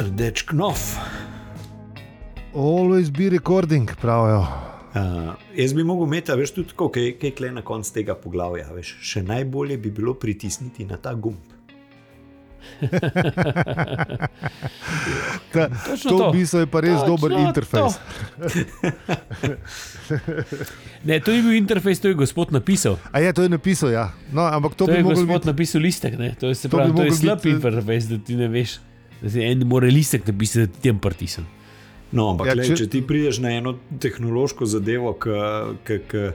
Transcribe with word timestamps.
rdeč 0.00 0.42
knof. 0.44 0.96
Always 2.54 3.10
be 3.10 3.28
recording, 3.28 3.90
pravijo. 3.96 4.40
Uh, 4.90 4.98
jaz 5.54 5.72
bi 5.72 5.84
mogel 5.84 6.06
imeti, 6.06 6.32
veš, 6.32 6.50
tudi 6.50 6.68
tako, 6.68 6.88
kaj, 6.88 7.12
kaj 7.20 7.30
kle 7.30 7.52
na 7.52 7.62
koncu 7.62 7.92
tega 7.94 8.14
poglavja. 8.14 8.66
Veš, 8.74 8.96
še 9.02 9.22
najbolje 9.22 9.76
bi 9.78 9.90
bilo 9.92 10.14
pritisniti 10.14 10.84
na 10.84 10.96
ta 10.96 11.14
gumb. 11.14 11.38
Ta, 15.50 15.68
Točno 15.86 16.10
to 16.10 16.18
to. 16.18 16.28
v 16.28 16.32
bistvu 16.32 16.58
je 16.58 16.66
pa 16.66 16.80
res 16.80 16.92
Točno 16.92 17.08
dober 17.08 17.32
interfejs. 17.40 17.94
Ne, 21.02 21.16
to 21.16 21.32
ni 21.32 21.40
bil 21.40 21.54
interfejs, 21.54 22.00
to 22.00 22.08
je 22.08 22.14
gospod 22.14 22.52
napisal. 22.52 22.98
A 23.10 23.20
je 23.20 23.32
to 23.32 23.42
je 23.42 23.48
napisal, 23.48 23.90
ja. 23.90 24.10
No, 24.28 24.42
ampak 24.42 24.74
to, 24.74 24.84
To, 24.84 24.92
bi 24.92 24.98
je 24.98 25.02
gospod 25.04 25.26
biti. 25.34 25.46
napisal 25.46 25.80
listek. 25.80 26.18
Ne? 26.18 26.34
To 26.34 26.48
je, 26.48 26.54
se 26.54 26.68
To 26.68 26.76
pravi, 26.76 26.92
to 26.92 27.02
je 27.02 27.12
slab 27.12 27.38
biti, 27.38 27.50
interfejs, 27.50 28.04
da 28.04 28.18
ti 28.18 28.36
ne 28.36 28.48
veš. 28.48 28.78
Da 29.22 29.30
si 29.30 29.42
en 29.44 29.66
mora 29.68 29.86
listek 29.86 30.26
napisati, 30.26 30.66
da 30.66 30.80
ti 30.80 30.88
je 30.88 30.94
pritisnjen. 30.98 31.46
No, 32.12 32.30
ampak 32.30 32.46
Ja, 32.46 32.54
ja, 32.54 32.62
če... 32.62 32.68
če- 32.68 32.76
če 32.76 32.88
ti 32.90 33.02
prideš 33.06 33.38
na 33.38 33.50
eno 33.54 33.74
tehnološko 34.00 34.66
zadevo, 34.66 35.12
ki 35.14 35.98
uh, 36.00 36.30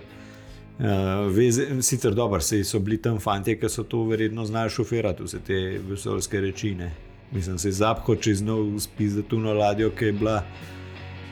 veze, 1.30 1.66
sicer 1.82 2.14
dobro, 2.16 2.40
saj 2.40 2.64
so 2.64 2.80
bili 2.80 2.98
tam 2.98 3.20
fanti, 3.20 3.58
ki 3.60 3.70
so 3.70 3.84
to 3.84 4.04
verjetno 4.08 4.46
znajo 4.46 4.70
šoferati, 4.70 5.24
vse 5.24 5.40
te 5.40 5.60
vesoljske 5.90 6.42
reči. 6.42 6.76
Ne. 6.76 6.92
Mislim, 7.32 7.58
se 7.58 7.72
zapho 7.72 8.16
čez 8.16 8.42
nov 8.42 8.80
spis 8.80 9.18
za 9.18 9.24
tuno 9.24 9.54
ladjo, 9.54 9.90
ki 9.92 10.06
je 10.06 10.14
bila 10.14 10.38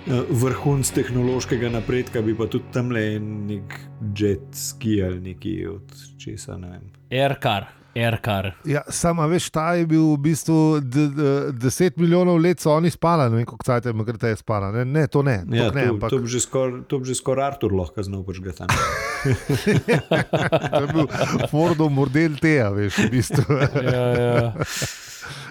uh, 0.08 0.14
vrhunc 0.30 0.92
tehnološkega 0.92 1.70
napredka, 1.70 2.22
bi 2.22 2.36
pa 2.36 2.48
tudi 2.48 2.74
tam 2.74 2.92
le 2.92 3.20
nek 3.20 3.78
jet 4.18 4.50
ski 4.54 4.98
ali 5.04 5.22
neki 5.22 5.56
od 5.68 5.96
česa. 6.20 6.58
Ne 6.58 6.70
vem. 6.70 6.90
Aircar, 7.12 7.70
aircar. 7.96 8.52
Ja, 8.66 8.82
Sama 8.90 9.26
veš, 9.26 9.50
ta 9.50 9.74
je 9.78 9.86
bil 9.86 10.02
v 10.14 10.18
bistvu 10.20 10.56
d, 10.82 11.08
d, 11.10 11.22
10 11.54 11.98
milijonov 11.98 12.40
let, 12.42 12.60
so 12.60 12.72
oni 12.74 12.90
spali, 12.90 13.30
ne 13.30 13.38
vem, 13.38 13.46
kako 13.46 13.64
cajt 13.64 13.86
je 13.86 13.94
MGT 13.94 14.24
je 14.24 14.38
spala. 14.38 14.72
Ne, 14.72 14.86
ne, 14.86 15.08
to 15.08 15.22
ne. 15.22 15.44
Ja, 15.50 15.70
to, 15.70 15.78
ne 15.78 15.86
to, 15.86 15.94
ampak, 15.94 16.10
to 16.10 16.20
bi 16.20 16.28
že 16.28 16.40
skoraj 16.40 17.14
skor 17.14 17.40
Artur 17.40 17.74
lahko 17.74 18.04
znal 18.04 18.24
počgati. 18.24 18.66
to 20.70 20.82
je 20.82 20.88
bil 20.90 21.08
Fordov 21.48 21.90
model 21.90 22.36
Teja, 22.38 22.70
veš, 22.70 22.98
v 22.98 23.10
bistvu. 23.12 23.44
Ja, 23.94 24.06
ja. 24.12 24.54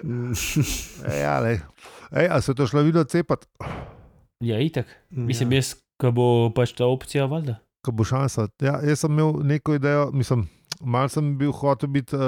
ja, 1.25 1.35
lej. 1.41 1.61
Ej, 2.13 2.27
a 2.29 2.41
se 2.41 2.55
to 2.55 2.67
šlo 2.67 2.83
videti 2.83 3.11
cepati, 3.11 3.47
ja 4.41 4.59
itak. 4.61 4.87
Mislim, 5.11 5.53
Ja. 5.53 5.57
jaz, 5.57 5.75
ko 5.97 6.11
bo 6.13 6.51
pač 6.51 6.73
ta 6.73 6.85
opcija, 6.87 7.25
valjda. 7.27 7.57
ko 7.83 7.93
bo 7.93 8.05
šansa. 8.05 8.49
Ja, 8.61 8.81
jaz 8.83 9.01
sem 9.01 9.11
imel 9.13 9.41
neko 9.43 9.75
idejo, 9.75 10.11
mislim. 10.13 10.49
Mal 10.85 11.09
sem 11.09 11.33
bil 11.39 11.53
hotel 11.55 11.89
biti 11.95 12.17
uh, 12.17 12.23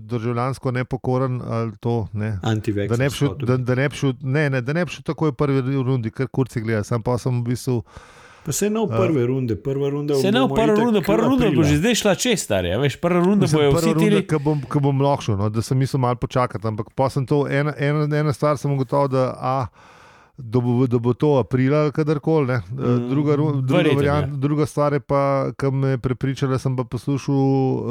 državljansko 0.00 0.70
nepokoren, 0.76 1.40
ali 1.42 1.76
to 1.80 2.06
ne. 2.12 2.34
Antivek. 2.42 2.90
Da 2.90 2.96
ne 3.00 3.08
bi 3.08 3.16
šel, 3.16 3.34
da, 3.40 3.56
da 3.56 3.74
ne 3.74 3.88
bi 3.88 3.96
šel, 3.96 4.12
ne, 4.20 4.48
ne, 4.50 4.60
da 4.60 4.72
ne 4.76 4.84
bi 4.84 4.92
šel 4.92 5.06
takoj 5.08 5.32
v 5.32 5.38
prvi 5.40 5.62
rundi, 5.80 6.12
ker 6.12 6.28
kurci 6.28 6.60
gleda. 6.60 6.84
Sam 6.84 7.02
pa 7.02 7.16
sem 7.18 7.40
v 7.40 7.52
bistvu. 7.52 7.80
Pa 8.44 8.52
se 8.52 8.70
ne 8.70 8.80
v 8.82 8.90
prve 8.90 9.26
runde, 9.26 9.56
prva 9.56 9.88
runda 9.90 10.14
Se 10.18 10.32
ne 10.32 10.40
v 10.42 10.50
itak 10.50 10.74
rundo, 10.78 11.00
prva 11.06 11.28
runda 11.30 11.50
bo 11.54 11.62
že 11.62 11.78
zdaj 11.78 11.94
šla 11.94 12.14
čez, 12.18 12.42
starje. 12.42 12.74
Veš, 12.78 12.98
prva 12.98 13.22
runda 13.22 13.46
bojo 13.46 13.70
prva 13.70 13.80
vsi 13.80 13.92
runda, 13.94 14.02
tili. 14.02 14.22
Ko 14.26 14.40
bom, 14.42 14.64
ko 14.66 14.82
bom 14.82 15.02
lahko 15.02 15.28
šel, 15.28 15.38
no, 15.38 15.50
da 15.50 15.62
sem 15.62 15.78
mislil 15.78 16.02
malo 16.02 16.18
počakati. 16.18 16.66
Ampak 16.66 16.90
pa 16.98 17.06
sem 17.06 17.26
to, 17.26 17.44
ena, 17.46 17.74
ena, 17.78 18.08
ena 18.10 18.34
stvar 18.34 18.58
sem 18.58 18.72
ugotovil, 18.74 19.14
da, 19.14 19.30
a, 19.38 19.56
da, 20.44 20.60
bo, 20.60 20.86
da 20.86 20.98
bo 20.98 21.12
to 21.14 21.38
aprila, 21.38 21.90
kadarkoli. 21.90 22.58
Mm, 22.68 23.08
Druga, 23.08 23.34
ru- 23.34 23.52
druga, 23.56 23.76
verjetno, 23.76 23.96
variant, 23.96 24.32
druga 24.34 24.66
stvar 24.66 24.92
je 24.92 25.00
pa, 25.00 25.22
ki 25.52 25.70
me 25.72 25.88
je 25.88 25.98
prepričala, 25.98 26.58
sem 26.58 26.74
pa 26.74 26.84
poslušal 26.84 27.34
uh, 27.34 27.82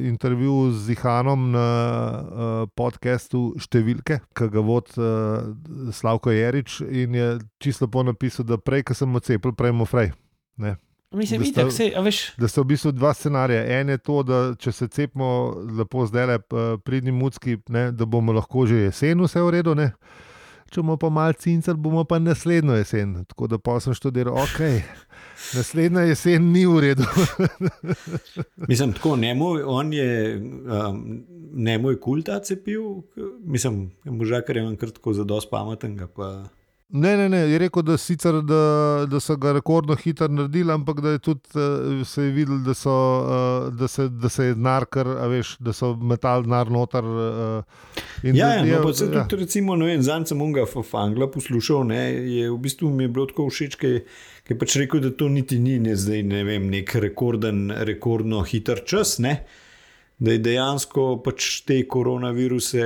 intervju 0.00 0.70
z 0.70 0.84
Zihanom 0.84 1.50
na 1.50 1.66
uh, 2.14 2.68
podkastu 2.70 3.54
Številke, 3.58 4.20
ki 4.30 4.48
ga 4.48 4.60
vodi 4.60 4.94
uh, 4.96 5.50
Slavko 5.90 6.30
Jerič 6.30 6.80
in 6.82 7.14
je 7.14 7.28
čisto 7.58 7.88
po 7.88 8.02
napisal, 8.02 8.44
da 8.44 8.56
prej, 8.56 8.84
ko 8.84 8.94
sem 8.94 9.10
ocepil, 9.12 9.52
prej 9.52 9.72
mu 9.72 9.84
frej. 9.84 10.12
Mislim, 11.10 11.40
da 11.40 11.46
sta- 11.46 11.60
itak, 11.62 11.72
sej, 11.72 11.92
veš, 11.98 12.18
Da 12.36 12.48
so 12.48 12.60
v 12.60 12.68
bistvu 12.68 12.92
dva 12.92 13.14
scenarija. 13.14 13.62
En 13.74 13.88
je 13.88 13.98
to, 13.98 14.22
da 14.22 14.54
če 14.54 14.72
se 14.72 14.88
cepimo 14.88 15.28
lepo 15.72 16.04
zdaj, 16.04 16.26
le 16.26 16.36
pridni 16.78 17.10
mucki, 17.10 17.56
ne, 17.68 17.88
da 17.92 18.04
bomo 18.04 18.32
lahko 18.32 18.66
že 18.66 18.82
jesen 18.82 19.20
vse 19.20 19.40
v 19.40 19.50
redu. 19.50 19.74
Ne. 19.74 19.92
Če 20.68 20.82
bomo 20.82 20.98
pa 21.00 21.08
malo 21.08 21.32
cincali, 21.32 21.80
bomo 21.80 22.02
pa 22.04 22.18
naslednjo 22.20 22.76
jesen. 22.76 23.14
Tako 23.30 23.46
da 23.48 23.58
pa 23.58 23.78
sem 23.80 23.94
študiral, 23.96 24.36
ok, 24.36 24.58
naslednja 25.56 26.04
jesen 26.10 26.50
ni 26.52 26.66
v 26.68 26.82
redu. 26.84 27.06
Mislim, 28.70 28.92
tako 28.92 29.16
njemu, 29.16 29.48
on 29.64 29.92
je, 29.92 30.36
um, 30.36 31.02
njemu 31.54 31.94
je 31.94 32.00
kul 32.00 32.22
ta 32.22 32.40
cepil, 32.44 32.82
mislim, 33.40 33.90
možakar 34.04 34.56
je 34.56 34.66
on 34.66 34.76
krtko 34.76 35.12
za 35.12 35.24
dosti 35.24 35.50
pametnega. 35.50 36.06
Pa... 36.06 36.28
Ne, 36.90 37.16
ne, 37.16 37.28
ne, 37.28 37.36
je 37.36 37.58
rekel, 37.58 37.82
da, 37.82 37.96
sicer, 37.96 38.32
da, 38.42 38.60
da 39.06 39.20
so 39.20 39.36
ga 39.36 39.52
rekordno 39.52 39.94
hitro 39.94 40.28
naredili, 40.28 40.72
ampak 40.72 41.00
da 41.00 41.10
je 41.10 41.18
tudi 41.18 41.40
uh, 41.54 42.06
se 42.06 42.22
je 42.22 42.30
videl, 42.30 42.58
da, 42.58 42.74
so, 42.74 42.94
uh, 43.20 43.74
da, 43.74 43.88
se, 43.88 44.08
da 44.08 44.28
se 44.28 44.44
je 44.44 44.54
denar, 44.54 44.86
kar, 44.86 45.06
veš, 45.28 45.56
da 45.58 45.72
so 45.72 45.90
metal 45.94 46.42
denar 46.42 46.70
noter. 46.70 47.04
In 48.22 48.36
Ja, 48.36 48.46
da 48.46 48.54
ja, 48.54 48.64
je- 48.64 48.80
no, 48.80 48.92
se 48.92 49.04
ja. 49.04 49.26
tudi, 49.28 49.42
recimo, 49.42 49.76
ne 49.76 49.86
vem, 49.86 50.02
zanj 50.02 50.24
sem 50.26 50.52
ga 50.52 50.64
Fangla 50.64 51.28
poslušal, 51.28 51.84
ne, 51.84 52.00
je 52.32 52.50
v 52.50 52.58
bistvu 52.58 52.88
mi 52.90 53.04
je 53.04 53.08
bilo 53.08 53.26
tako 53.26 53.50
všeč, 53.50 53.76
ker 53.76 54.00
je 54.48 54.58
pač 54.58 54.76
rekel, 54.76 55.00
da 55.00 55.10
to 55.10 55.28
niti 55.28 55.58
ni 55.58 55.78
ne, 55.78 55.92
zdaj, 55.96 56.22
ne 56.22 56.44
vem, 56.44 56.70
nek 56.70 56.94
rekorden, 56.94 57.68
rekordno 57.70 58.40
hiter 58.42 58.80
čas, 58.86 59.18
ne. 59.18 59.44
Da 60.18 60.34
je 60.34 60.42
dejansko 60.42 61.20
pač 61.22 61.60
te 61.62 61.78
koronaviruse 61.86 62.84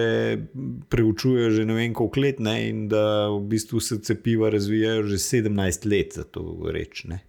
preučuje 0.92 1.50
že 1.50 1.64
ne 1.64 1.74
vem 1.78 1.94
koliko 1.96 2.20
let, 2.20 2.40
ne, 2.44 2.56
in 2.68 2.88
da 2.92 3.30
v 3.32 3.40
bistvu 3.54 3.80
se 3.80 4.02
cepiva 4.04 4.50
razvijajo 4.52 5.06
že 5.14 5.20
17 5.22 5.88
let, 5.88 6.18
za 6.20 6.24
to 6.24 6.44
reč. 6.68 7.04
Ne. 7.08 7.22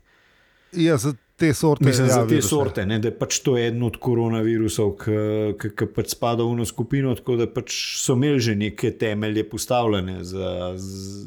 Ja, 0.76 0.98
za 0.98 1.14
te 1.36 1.54
sorte. 1.54 1.86
Mislim, 1.86 2.08
ja, 2.08 2.14
za 2.14 2.22
te 2.22 2.36
viruse. 2.36 2.48
sorte, 2.48 2.86
ne, 2.86 3.00
da 3.00 3.08
je 3.08 3.16
pač 3.18 3.40
to 3.46 3.56
eden 3.58 3.84
od 3.84 3.98
koronavirusov, 4.02 4.94
ki 5.60 5.88
pač 5.96 6.14
spada 6.14 6.44
v 6.44 6.58
eno 6.58 6.66
skupino, 6.66 7.14
tako 7.18 7.38
da 7.40 7.48
pač 7.50 7.74
so 8.02 8.18
imeli 8.18 8.40
že 8.44 8.56
neke 8.56 8.92
temelje 8.98 9.46
postavljene 9.50 10.20
za, 10.24 10.74
z, 10.78 11.26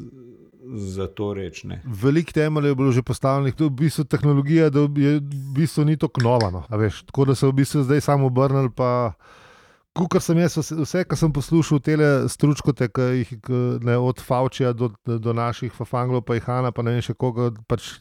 za 0.75 1.07
to 1.07 1.33
reč. 1.33 1.63
Ne. 1.63 1.81
Veliko 1.85 2.31
temeljev 2.31 2.71
je 2.71 2.75
bilo 2.75 2.91
že 2.91 3.01
postavljenih, 3.01 3.55
je 3.59 3.65
v 3.65 3.69
bistvu 3.69 4.03
tehnologija, 4.03 4.69
da 4.69 4.79
je 4.79 5.17
v 5.19 5.53
bistvu 5.55 5.85
ni 5.85 5.97
tako 5.97 6.21
nova. 6.21 6.51
No, 6.51 6.63
veš, 6.77 7.03
tako 7.07 7.25
da 7.25 7.35
so 7.35 7.51
v 7.51 7.59
bistvu 7.61 7.83
zdaj 7.83 8.01
samo 8.01 8.27
obrnili. 8.27 8.69
Pa, 8.69 9.13
Kar 9.97 10.21
sem 10.21 10.37
jaz, 10.37 10.53
vse, 10.61 11.01
kar 11.09 11.17
sem 11.17 11.31
poslušal, 11.33 11.79
te 11.81 11.95
stručkote, 12.29 12.85
ki 12.93 13.05
jih 13.17 13.31
ne, 13.81 13.95
od 13.97 14.21
Faučija 14.21 14.69
do, 14.77 14.91
do 15.01 15.33
naših 15.33 15.73
Fafanglov, 15.73 16.21
pa 16.21 16.37
Ihana, 16.37 16.69
pa 16.71 16.85
ne 16.85 16.93
vem 16.93 17.01
še 17.01 17.15
koga. 17.17 17.49
Pač, 17.65 17.95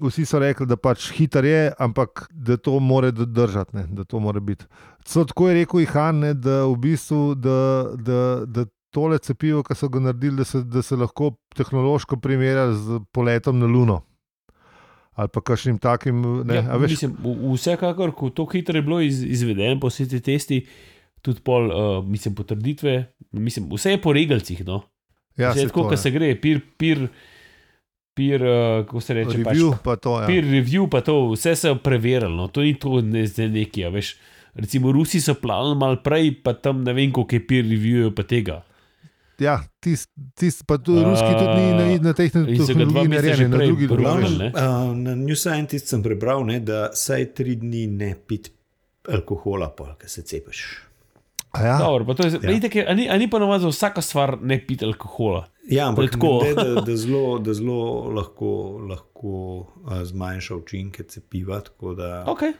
vsi 0.00 0.24
so 0.24 0.40
rekli, 0.40 0.64
da 0.64 0.78
pač 0.80 1.10
hiter 1.12 1.44
je, 1.44 1.60
ampak 1.78 2.30
da 2.32 2.56
to 2.56 2.78
more 2.80 3.12
držati, 3.12 3.76
ne, 3.76 3.84
da 3.92 4.08
to 4.08 4.22
more 4.24 4.40
biti. 4.40 4.64
So, 5.04 5.26
tako 5.28 5.50
je 5.50 5.60
rekel 5.60 5.84
Ihan, 5.84 6.24
ne, 6.24 6.32
da 6.34 6.62
v 6.64 6.76
bistvu, 6.80 7.34
da, 7.36 7.60
da, 7.92 8.22
da 8.46 8.64
tole 8.94 9.18
cepivo, 9.22 9.62
ki 9.66 9.76
so 9.76 9.88
ga 9.92 10.02
naredili, 10.08 10.40
da 10.40 10.44
se, 10.48 10.62
da 10.64 10.82
se 10.82 10.96
lahko 10.96 11.32
tehnološko 11.56 12.20
primerja 12.24 12.70
z 12.72 13.00
poletom 13.12 13.58
na 13.58 13.66
Luno. 13.66 14.02
Ali 15.18 15.32
pa 15.34 15.42
kakšnim 15.42 15.80
takim. 15.82 16.20
Ne, 16.46 16.60
ja, 16.60 16.76
veš, 16.78 16.94
mislim, 16.94 17.16
vsekakor, 17.54 18.12
ko 18.14 18.30
to 18.30 18.46
hitro 18.52 18.78
je 18.78 18.84
bilo 18.86 19.00
iz, 19.02 19.24
izvedeno, 19.24 19.80
po 19.82 19.90
vseh 19.90 20.06
teh 20.12 20.22
testih, 20.22 20.68
tudi 21.26 21.42
pol, 21.44 21.66
uh, 21.72 22.04
mislim, 22.06 22.36
potrditve, 22.38 23.00
mislim, 23.34 23.66
vse 23.72 23.96
je 23.96 24.02
po 24.02 24.14
regalcih. 24.14 24.62
No? 24.66 24.84
ja, 25.38 25.50
vse 25.50 25.66
je 25.66 25.72
tako, 25.72 25.88
kot 25.90 26.00
se 26.00 26.12
gre, 26.14 26.30
peer, 26.40 26.60
peer, 26.78 27.04
peer 28.14 28.44
uh, 28.46 28.86
kako 28.86 29.02
se 29.02 29.18
reče, 29.18 29.42
Review, 29.42 29.72
pač, 29.74 29.84
pa 29.84 29.96
to. 29.96 30.14
Ja. 30.22 30.30
peer 30.30 30.46
review, 30.46 30.88
pa 30.90 31.02
to, 31.06 31.18
vse 31.32 31.54
se 31.56 31.72
je 31.72 31.78
preverilo, 31.82 32.34
no? 32.36 32.48
to 32.48 32.62
ni 32.66 32.74
to 32.78 33.00
ne 33.02 33.26
neki, 33.26 33.86
a 33.86 33.92
veš. 33.94 34.16
Recimo, 34.58 34.90
Rusi 34.90 35.20
so 35.22 35.36
planili 35.38 35.76
malo 35.78 36.00
prej, 36.02 36.32
pa 36.42 36.56
tam 36.58 36.80
ne 36.82 36.94
vem, 36.94 37.12
koliko 37.14 37.36
je 37.36 37.42
peer 37.46 37.66
review, 37.66 38.10
pa 38.14 38.24
tega. 38.26 38.62
Ja, 39.38 39.60
tisti, 39.80 40.10
tist, 40.34 40.64
pa 40.66 40.78
tudi 40.78 40.98
A, 40.98 41.04
ruski 41.04 41.30
tudi 41.30 41.54
ni 41.54 41.66
na, 41.70 42.02
na 42.02 42.12
teh 42.12 42.32
tehnologijah 42.32 43.08
narejeni, 43.08 43.48
na 43.48 43.58
državah. 43.86 44.38
ne? 44.38 44.48
Uh, 44.48 44.62
na 44.96 45.14
New 45.14 45.36
Scientist 45.36 45.86
sem 45.86 46.02
prebral, 46.02 46.42
ne, 46.44 46.58
da 46.60 46.90
saj 46.92 47.34
tri 47.34 47.54
dni 47.54 47.86
ne 47.88 48.16
pit 48.18 48.50
alkohola, 49.08 49.70
pa 49.70 49.94
ker 49.94 50.10
se 50.10 50.22
cepiš. 50.22 50.64
Ja, 51.54 51.78
Dobro, 51.78 52.04
pa 52.04 52.14
to 52.14 52.26
je, 52.26 52.32
Ja. 52.34 52.38
ja. 52.42 52.56
itak 52.56 52.74
je, 52.74 52.82
a 52.84 52.94
ni, 52.94 53.08
a 53.08 53.16
ni 53.16 53.30
pa 53.30 53.38
navadno 53.38 53.58
za 53.60 53.68
vsako 53.70 54.02
stvar 54.02 54.38
ne 54.42 54.58
piti 54.60 54.84
alkohola. 54.84 55.46
Ja, 55.64 55.88
ampak 55.88 56.10
tako. 56.10 56.42
ne, 56.44 56.54
da, 56.54 56.80
da 56.82 56.96
zelo, 56.96 57.38
da 57.38 57.54
zelo 57.54 57.78
lahko, 58.10 58.50
lahko 58.84 59.30
uh, 59.58 60.02
zmanjša 60.02 60.56
učinke 60.56 61.02
cepiva. 61.04 61.60
tako 61.60 61.94
Da, 61.94 62.24
Okay. 62.26 62.52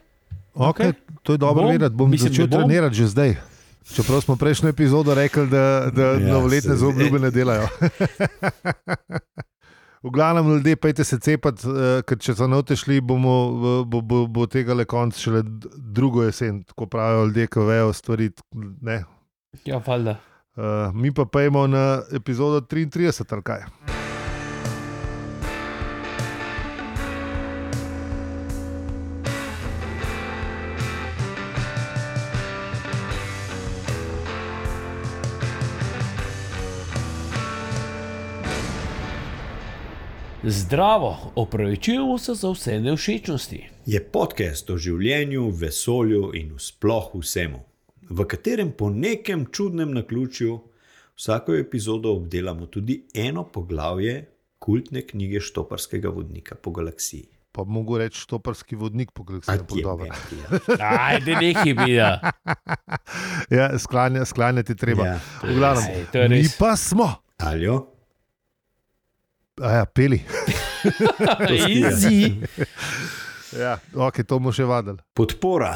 okay, 0.55 0.93
to 1.23 1.33
je 1.33 1.39
dobro 1.39 1.63
Bom, 1.63 1.73
vedeti. 1.73 1.95
Bom 1.95 2.11
mislim, 2.11 2.33
začel 2.33 2.49
trenirati 2.49 2.95
že 2.95 3.07
zdaj. 3.09 3.35
Čeprav 3.89 4.21
smo 4.21 4.37
prejšnjo 4.37 4.69
epizodo 4.69 5.15
rekli, 5.15 5.47
da, 5.47 5.63
da 5.91 6.03
Ja, 6.05 6.19
novoletne 6.29 6.71
se- 6.71 6.77
zaobljube 6.77 7.19
ne 7.19 7.31
delajo. 7.31 7.69
V 9.99 10.11
glavnem, 10.11 10.49
ljudje, 10.49 10.77
pejte 10.77 11.05
se 11.05 11.19
cepati, 11.19 11.67
eh, 11.67 12.03
ker 12.03 12.19
če 12.19 12.35
so 12.35 12.47
note 12.47 12.77
šli, 12.77 13.01
bomo, 13.01 13.33
eh, 13.51 13.85
bo, 13.85 14.01
bo, 14.01 14.27
bo 14.27 14.47
tega 14.47 14.71
le 14.73 14.85
konc 14.85 15.19
šele 15.19 15.43
drugo 15.77 16.23
jesen, 16.23 16.63
tako 16.63 16.87
pravijo 16.87 17.25
ljudje, 17.25 17.47
ki 17.47 17.61
vejo 17.61 17.93
stvari. 17.93 18.31
Ne. 18.81 19.01
Ja, 19.65 19.83
valjda. 19.87 20.19
Uh, 20.57 20.65
mi 20.95 21.15
pa 21.15 21.25
pojmo 21.25 21.67
na 21.67 21.83
epizodo 22.13 22.61
33, 22.61 23.23
ali 23.31 23.43
kaj. 23.43 23.63
Zdravo, 40.51 41.33
opravičujemo 41.35 42.19
se 42.19 42.35
za 42.35 42.51
vse 42.51 42.81
nevšečnosti. 42.81 43.71
Je 43.87 44.01
podcast 44.05 44.71
o 44.71 44.79
življenju, 44.81 45.51
vesolju 45.51 46.31
in 46.35 46.55
sploh 46.57 47.11
vsemu, 47.21 47.59
v 48.11 48.25
katerem 48.25 48.71
po 48.73 48.89
nekem 48.91 49.45
čudnem 49.53 49.93
naključju 49.93 50.55
vsako 51.17 51.55
epizodo 51.55 52.15
obdelamo 52.17 52.67
tudi 52.67 53.03
eno 53.15 53.45
poglavje 53.45 54.25
kultne 54.59 55.03
knjige 55.03 55.41
Štoparskega 55.41 56.09
vodnika 56.09 56.55
po 56.55 56.71
galaksiji. 56.71 57.29
Pa 57.53 57.65
mogo 57.65 57.99
reči, 57.99 58.21
štoparski 58.21 58.77
vodnik 58.77 59.13
po 59.13 59.25
galaksiji. 59.25 59.61
Ajde, 60.81 61.37
nekaj 61.37 61.75
bi 61.75 61.93
ja. 61.93 62.21
Ja, 63.57 63.79
sklanja, 63.79 64.25
sklanjati 64.25 64.77
treba. 64.77 65.07
Ja. 65.07 65.21
V 65.43 65.55
glavnem, 65.55 65.93
Ej, 65.93 66.05
to 66.13 66.19
je 66.19 66.29
mi 66.29 66.43
res. 66.43 66.57
pa 66.59 66.77
smo, 66.77 67.13
Aljo, 67.39 67.98
a 69.63 69.73
ja, 69.81 69.85
peli. 69.87 70.21
Easy. 71.51 72.37
Ja, 73.59 73.79
ok, 73.95 74.23
to 74.23 74.39
bomo 74.39 74.53
še 74.53 74.67
vadili. 74.69 74.99
podpora. 75.17 75.73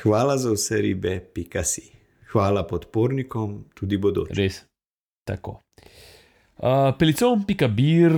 Hvala 0.00 0.38
za 0.40 0.52
vse 0.54 0.80
ribe, 0.80 1.18
pika 1.34 1.64
si. 1.64 1.90
Hvala 2.32 2.62
podpornikom, 2.66 3.64
tudi 3.74 3.98
bodočim. 4.00 4.36
Res. 4.38 4.62
Tako. 5.28 5.60
Uh, 6.56 6.92
Pelicom, 6.98 7.44
pika 7.44 7.68
bir, 7.68 8.14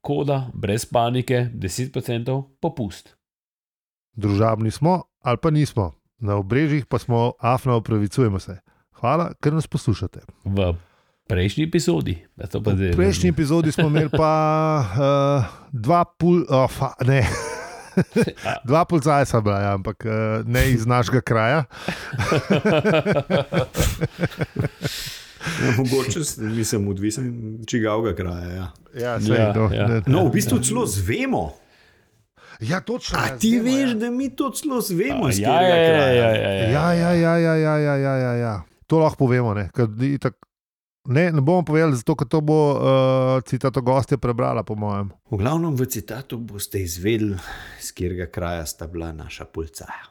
koda, 0.00 0.46
brez 0.54 0.86
panike, 0.88 1.48
10% 1.52 2.42
popust. 2.60 3.14
Družabni 4.16 4.70
smo 4.70 5.02
ali 5.22 5.38
pa 5.42 5.50
nismo, 5.50 5.92
na 6.18 6.38
obrežjih 6.40 6.86
pa 6.86 6.98
smo, 6.98 7.32
afna, 7.38 7.76
opravičujemo 7.76 8.38
se. 8.40 8.58
Hvala, 9.00 9.32
ker 9.42 9.52
nas 9.52 9.66
poslušate. 9.66 10.24
V 10.44 10.72
prejšnji 11.28 11.64
epizodi, 11.64 12.16
da 12.32 12.46
to 12.46 12.62
pa 12.62 12.72
zdaj. 12.72 12.90
V 12.90 12.96
prejšnji 12.96 13.28
epizodi 13.28 13.72
smo 13.72 13.86
imeli 13.86 14.08
pa 14.10 14.32
uh, 14.80 15.44
dva 15.84 16.04
pul, 16.06 16.44
oh, 16.48 16.66
fa, 16.66 16.94
ne. 17.02 17.22
Dva 18.64 18.84
polcajca, 18.84 19.40
bila, 19.40 19.58
ja, 19.60 19.70
ampak 19.74 20.04
uh, 20.04 20.12
ne 20.46 20.70
iz 20.70 20.86
našega 20.86 21.18
kraja. 21.20 21.64
Ja, 25.58 25.72
mogoče 25.76 26.20
nisem 26.38 26.88
odvisen, 26.88 27.26
čigavega 27.66 28.14
kraja. 28.14 28.48
Ja. 28.48 28.66
Ja, 28.94 29.20
sej, 29.20 29.36
Ja, 29.36 29.52
no, 29.52 29.70
ja. 29.72 29.86
ne- 29.88 30.02
No, 30.06 30.24
v 30.24 30.32
bistvu 30.32 30.58
celo 30.58 30.86
zvemo. 30.86 31.54
ja, 32.60 32.80
točno. 32.80 33.18
A 33.18 33.26
ja, 33.26 33.38
ti 33.38 33.50
zvemo, 33.50 33.64
veš, 33.66 33.88
ja. 33.88 33.94
da 33.96 34.10
mi 34.10 34.30
to 34.30 34.50
celo 34.50 34.80
zvemo, 34.80 35.28
iz 35.28 35.38
Ja, 35.38 35.48
katerega 35.48 35.74
ja, 35.74 35.82
ja, 35.82 35.90
kraja. 35.90 36.12
ja, 36.12 36.30
ja, 36.30 36.50
ja. 36.50 36.68
Ja, 36.68 36.92
ja, 36.92 37.12
ja, 37.12 37.36
ja, 37.36 37.54
ja, 37.56 37.76
ja, 37.76 37.96
ja, 37.96 38.14
ja, 38.16 38.32
ja. 38.34 38.62
To 38.86 38.98
lahko 38.98 39.16
povemo. 39.18 39.54
Ne, 39.54 39.68
Ker 39.70 39.86
ne, 41.04 41.30
ne 41.30 41.40
bomo 41.40 41.62
povedali, 41.62 41.94
zato 41.94 42.14
ker 42.14 42.26
to 42.26 42.40
bo 42.40 42.56
uh, 42.70 42.78
citato 43.42 43.80
gostje 43.80 44.16
prebrala, 44.16 44.62
po 44.62 44.74
mojem. 44.74 45.10
V 45.30 45.36
glavnem 45.36 45.72
v 45.72 45.84
citatu 45.84 46.38
boste 46.38 46.78
izvedeli, 46.78 47.36
iz 47.78 47.90
katerega 47.90 48.26
kraja 48.26 48.66
sta 48.66 48.86
bila 48.86 49.12
naša 49.12 49.44
pulcaja. 49.44 50.10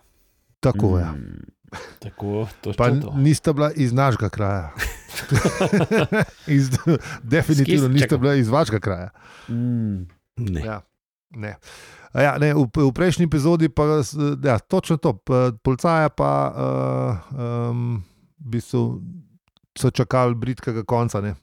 Tako 0.59 0.97
je. 0.97 1.03
Ja. 1.03 1.11
Mm, 1.11 1.45
Tako, 1.99 2.47
Pa 2.73 2.87
to. 2.91 3.11
nista 3.13 3.51
bila 3.51 3.71
iz 3.71 3.91
našega 3.91 4.29
kraja. 4.29 4.71
iz, 6.47 6.69
definitivno 7.21 7.87
nista 7.87 8.17
bila 8.17 8.35
iz 8.35 8.47
vašega 8.47 8.79
kraja. 8.79 9.09
Mm. 9.49 10.07
Ne. 10.37 10.61
Ja, 10.61 10.81
ne. 11.29 11.55
A 12.09 12.21
Ja, 12.21 12.37
ne, 12.37 12.53
v, 12.55 12.65
v 12.65 12.91
prejšnji 12.91 13.25
epizodi 13.25 13.69
pa 13.69 13.99
s- 13.99 14.15
ja, 14.39 14.59
točno 14.59 14.97
to. 14.97 15.13
Policaja 15.57 16.09
pa 16.09 16.31
uh, 16.47 17.37
um, 17.69 18.03
v 18.39 18.49
bistvu 18.49 19.01
so 19.77 19.91
čakali 19.91 20.35
britkega 20.35 20.83
konca. 20.83 21.21
Ne. 21.21 21.35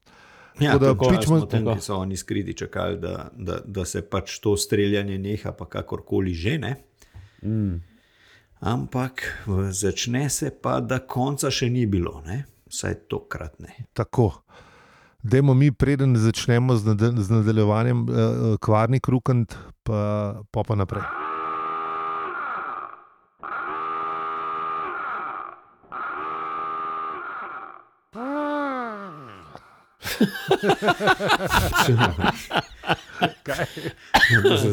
Ja, 0.61 0.73
Tako 0.73 0.79
da 0.79 0.93
tako, 0.93 1.05
pičmo- 1.07 1.39
smo 1.39 1.47
tam, 1.47 1.65
tako. 1.65 1.81
so 1.81 1.97
oni 1.97 2.17
skriti 2.17 2.55
čakali, 2.55 2.99
da, 2.99 3.29
da, 3.33 3.59
da 3.65 3.85
se 3.85 4.03
pač 4.03 4.39
to 4.39 4.57
streljanje 4.57 5.19
neha, 5.19 5.53
pa 5.53 5.67
kakorkoli 5.67 6.35
že 6.35 6.59
ne. 6.59 6.77
Mm. 7.43 7.83
Ampak 8.61 9.45
začne 9.71 10.31
se 10.31 10.51
pa, 10.63 10.81
da 10.81 10.99
konca 10.99 11.51
še 11.51 11.71
ni 11.71 11.87
bilo, 11.87 12.23
ne? 12.27 12.45
vsaj 12.67 12.95
tokrat 13.09 13.59
ne. 13.61 13.75
Tako. 13.93 14.33
Dajmo 15.23 15.55
mi, 15.55 15.73
preden 15.73 16.17
začnemo 16.17 16.77
z, 16.77 16.85
nadal 16.85 17.17
z 17.17 17.31
nadaljevanjem, 17.31 18.01
uh, 18.03 18.57
kvarnik 18.61 19.09
rukant, 19.09 19.55
pa, 19.83 20.01
pa 20.51 20.63
pa 20.63 20.75
naprej. 20.75 21.24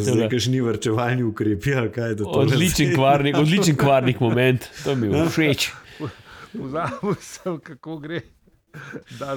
Zdaj, 0.01 0.29
kaj 0.29 0.47
ni 0.49 0.61
vrčevalni 0.61 1.23
ukrepi, 1.23 1.75
ali 1.75 1.91
kaj 1.91 2.09
je 2.09 2.15
to? 2.21 2.29
Odličen 2.43 2.95
kvarnik, 2.95 3.37
odličen 3.37 3.75
kvarnik 3.77 4.19
moment, 4.19 4.69
to 4.83 4.95
mi 4.95 5.07
je 5.07 5.25
všeč. 5.29 5.71
Vzamem 6.53 7.15
sem, 7.19 7.59
kako 7.59 7.97
gre. 8.03 8.21
Da, 9.19 9.35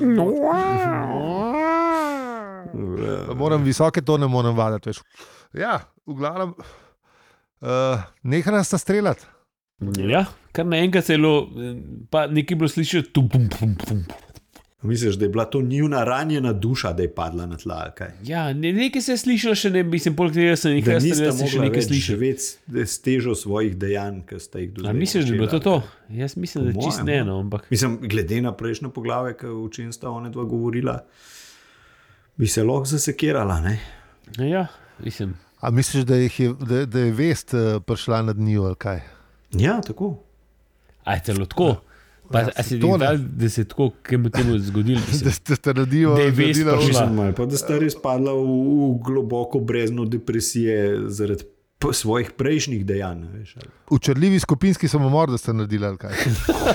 moram 3.34 3.62
visoke 3.64 4.02
tone 4.02 4.26
moram 4.26 4.56
vaditi. 4.56 4.88
Veš. 4.88 5.02
Ja, 5.54 5.80
v 6.06 6.14
glavnem, 6.18 6.54
uh, 7.60 8.02
nehaj 8.22 8.54
nas 8.54 8.74
streljati. 8.78 9.26
Ja, 9.98 10.24
kar 10.54 10.66
naenkrat 10.66 11.04
celo, 11.08 11.48
pa 12.10 12.26
nekaj 12.30 12.56
bilo 12.58 12.70
slišati, 12.70 13.10
tu 13.12 13.26
bum, 13.26 13.48
bum, 13.50 13.74
bum. 13.82 14.04
Misliš, 14.84 15.14
da 15.16 15.24
je 15.24 15.28
bila 15.28 15.44
to 15.44 15.62
njuna 15.62 16.04
ranjena 16.04 16.52
duša, 16.52 16.92
da 16.92 17.02
je 17.02 17.08
padla 17.14 17.46
na 17.46 17.56
tla? 17.56 17.90
kaj? 17.96 18.10
Ja, 18.24 18.52
ne, 18.52 18.72
nekaj 18.72 19.02
se 19.02 19.12
je 19.12 19.18
slišalo, 19.18 19.54
še 19.56 19.70
ne 19.70 19.84
bi 19.84 19.98
se 19.98 20.10
poleg 20.16 20.34
tega, 20.36 20.56
sem 20.60 20.70
Da 20.70 20.76
nekaj 20.76 20.98
nista 21.00 21.14
streljal, 21.14 21.36
sem 21.38 21.48
še 21.48 21.56
mogla 21.56 21.68
nekaj 21.68 21.80
več 21.80 21.88
slišal. 21.88 22.16
živeti 22.16 22.84
s 22.84 22.98
težo 23.00 23.34
svojih 23.34 23.76
dejanj, 23.80 24.18
ki 24.28 24.40
sta 24.40 24.60
jih 24.60 24.68
A 24.68 24.74
doživela. 24.74 24.92
misliš, 24.92 25.24
da 25.24 25.32
je 25.32 25.38
bilo 25.38 25.48
to 25.50 25.60
to? 25.60 25.76
Jaz 26.12 26.36
mislim, 26.36 26.66
da 26.68 26.74
Po 26.76 26.84
čist 26.84 27.02
ne, 27.04 27.16
ja. 27.16 27.24
no, 27.24 27.38
ampak. 27.40 27.64
Mislim, 27.70 27.96
glede 28.02 28.40
na 28.44 28.52
prejšnjo 28.52 28.90
poglavje, 28.90 29.38
ki 29.40 29.46
o 29.46 29.68
čem 29.72 29.88
sta 29.92 30.10
ona 30.10 30.28
dva 30.28 30.44
govorila, 30.44 30.98
bi 32.36 32.46
se 32.46 32.62
lahko 32.62 32.84
zasekirala. 32.84 33.60
Ne? 33.64 33.78
Ja, 34.36 34.66
mislim. 35.00 35.32
A 35.60 35.70
misliš, 35.70 36.04
da, 36.04 36.16
jih 36.20 36.40
je, 36.40 36.52
da, 36.60 36.84
da 36.86 36.98
je 37.08 37.12
vest 37.12 37.54
uh, 37.56 37.80
prišla 37.80 38.22
nad 38.22 38.36
ali 38.36 38.76
kaj? 38.78 39.00
Ja, 39.56 39.80
tako. 39.80 40.18
A 41.04 41.14
je 41.14 41.20
celo 41.24 41.46
tako? 41.46 41.80
Pa, 42.24 42.40
Ja, 42.40 42.62
se 42.62 42.80
to 42.80 42.96
ne. 42.96 43.06
da, 43.06 43.48
se 43.48 43.60
je 43.60 43.64
tako, 43.66 43.90
kaj 44.02 44.18
mu 44.18 44.30
temu 44.30 44.58
zgodilo? 44.58 45.00
Da 45.22 45.30
ste 45.30 45.54
ste 45.54 45.72
prišla. 46.74 47.04
Mislim, 47.04 47.18
ali 47.18 47.34
pa 47.34 47.44
da 47.44 47.56
sta 47.56 47.78
res 47.78 47.94
padla 47.96 48.32
v, 48.32 48.40
v 48.40 49.02
globoko 49.02 49.60
brezno 49.60 50.04
depresije 50.04 50.78
zaradi 51.06 51.44
svojih 51.84 52.30
prejšnjih 52.32 52.80
dejanj. 52.82 53.20
ne 53.20 53.28
Veš, 53.30 53.56
ali. 53.56 53.68
Učrljivi 53.90 54.38
skupinski 54.40 54.88
samomor, 54.88 55.30
da 55.30 55.38
ste 55.38 55.52
naredili 55.52 55.86
ali 55.86 55.98
kaj. 55.98 56.12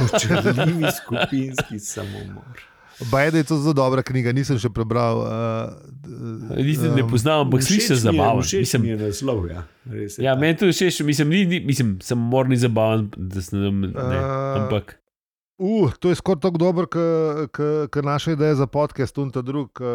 Učrljivi 0.06 0.86
skupinski 0.96 1.80
samomor. 1.80 2.62
Baj, 3.02 3.32
da 3.32 3.38
je 3.38 3.44
to 3.44 3.58
zelo 3.58 3.74
dobra 3.74 4.02
knjiga, 4.02 4.32
nisem 4.32 4.60
še 4.60 4.70
prebral. 4.70 5.18
Uh, 5.18 6.58
Nisem 6.58 6.96
ne 6.96 7.06
poznam, 7.06 7.40
ampak 7.42 7.62
Všeč 7.62 7.68
sliši 7.70 7.88
se 7.88 7.94
mi 7.94 7.98
je- 7.98 8.02
zabaven. 8.02 8.42
Všeč 8.42 8.60
Mislim, 8.60 8.82
mi 8.82 8.88
je 8.90 8.98
naslov. 8.98 9.48
Ja, 9.48 9.64
Res 9.88 10.18
je 10.18 10.24
Ja, 10.24 10.36
meni 10.36 10.58
to 10.58 10.68
všeč, 10.68 11.00
mislim, 11.02 11.30
ni, 11.30 11.46
ni, 11.46 11.60
mislim, 11.62 11.98
sem 12.02 12.18
morni 12.20 12.58
zabaven, 12.58 13.08
da 13.18 13.42
sem 13.42 13.56
ne, 13.60 13.88
ne, 13.88 14.18
A. 14.18 14.56
ampak 14.58 14.99
Uh, 15.60 15.92
to 16.00 16.10
je 16.10 16.16
skoraj 16.16 16.40
tako 16.42 16.58
dober, 16.58 16.86
kot 17.92 18.06
naša 18.06 18.32
ideja 18.32 18.56
za 18.56 18.68
podcast, 18.68 19.18
in 19.18 19.32
ta 19.32 19.42
drug. 19.42 19.70
Uh, 19.82 19.88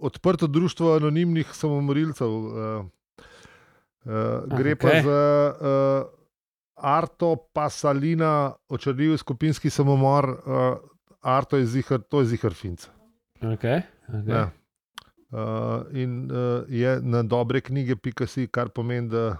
odprto 0.00 0.46
društvo 0.46 0.94
anonimnih 0.96 1.46
samomorilcev. 1.52 2.28
Uh, 2.30 2.52
uh, 2.54 4.12
gre 4.58 4.74
okay. 4.74 4.80
pa 4.80 5.02
za 5.02 5.54
uh, 5.60 6.06
Arto 6.74 7.36
Pasalina, 7.52 8.52
očrljivi 8.68 9.18
skupinski 9.18 9.70
samomor. 9.70 10.28
Uh, 10.30 10.78
Arto 11.20 11.56
je 11.56 11.66
zihar, 11.66 12.00
to 12.00 12.20
je 12.20 12.26
zihar 12.26 12.54
finc. 12.54 12.86
okay, 13.42 13.82
okay. 14.08 14.30
Ja. 14.30 14.50
Uh, 15.30 15.86
in 15.92 16.30
uh, 16.30 16.62
je 16.68 17.00
na 17.02 17.22
dobre 17.22 17.60
knjige, 17.60 17.96
pika 17.96 18.26
si, 18.26 18.46
kar 18.46 18.68
pomeni, 18.68 19.08
da. 19.08 19.36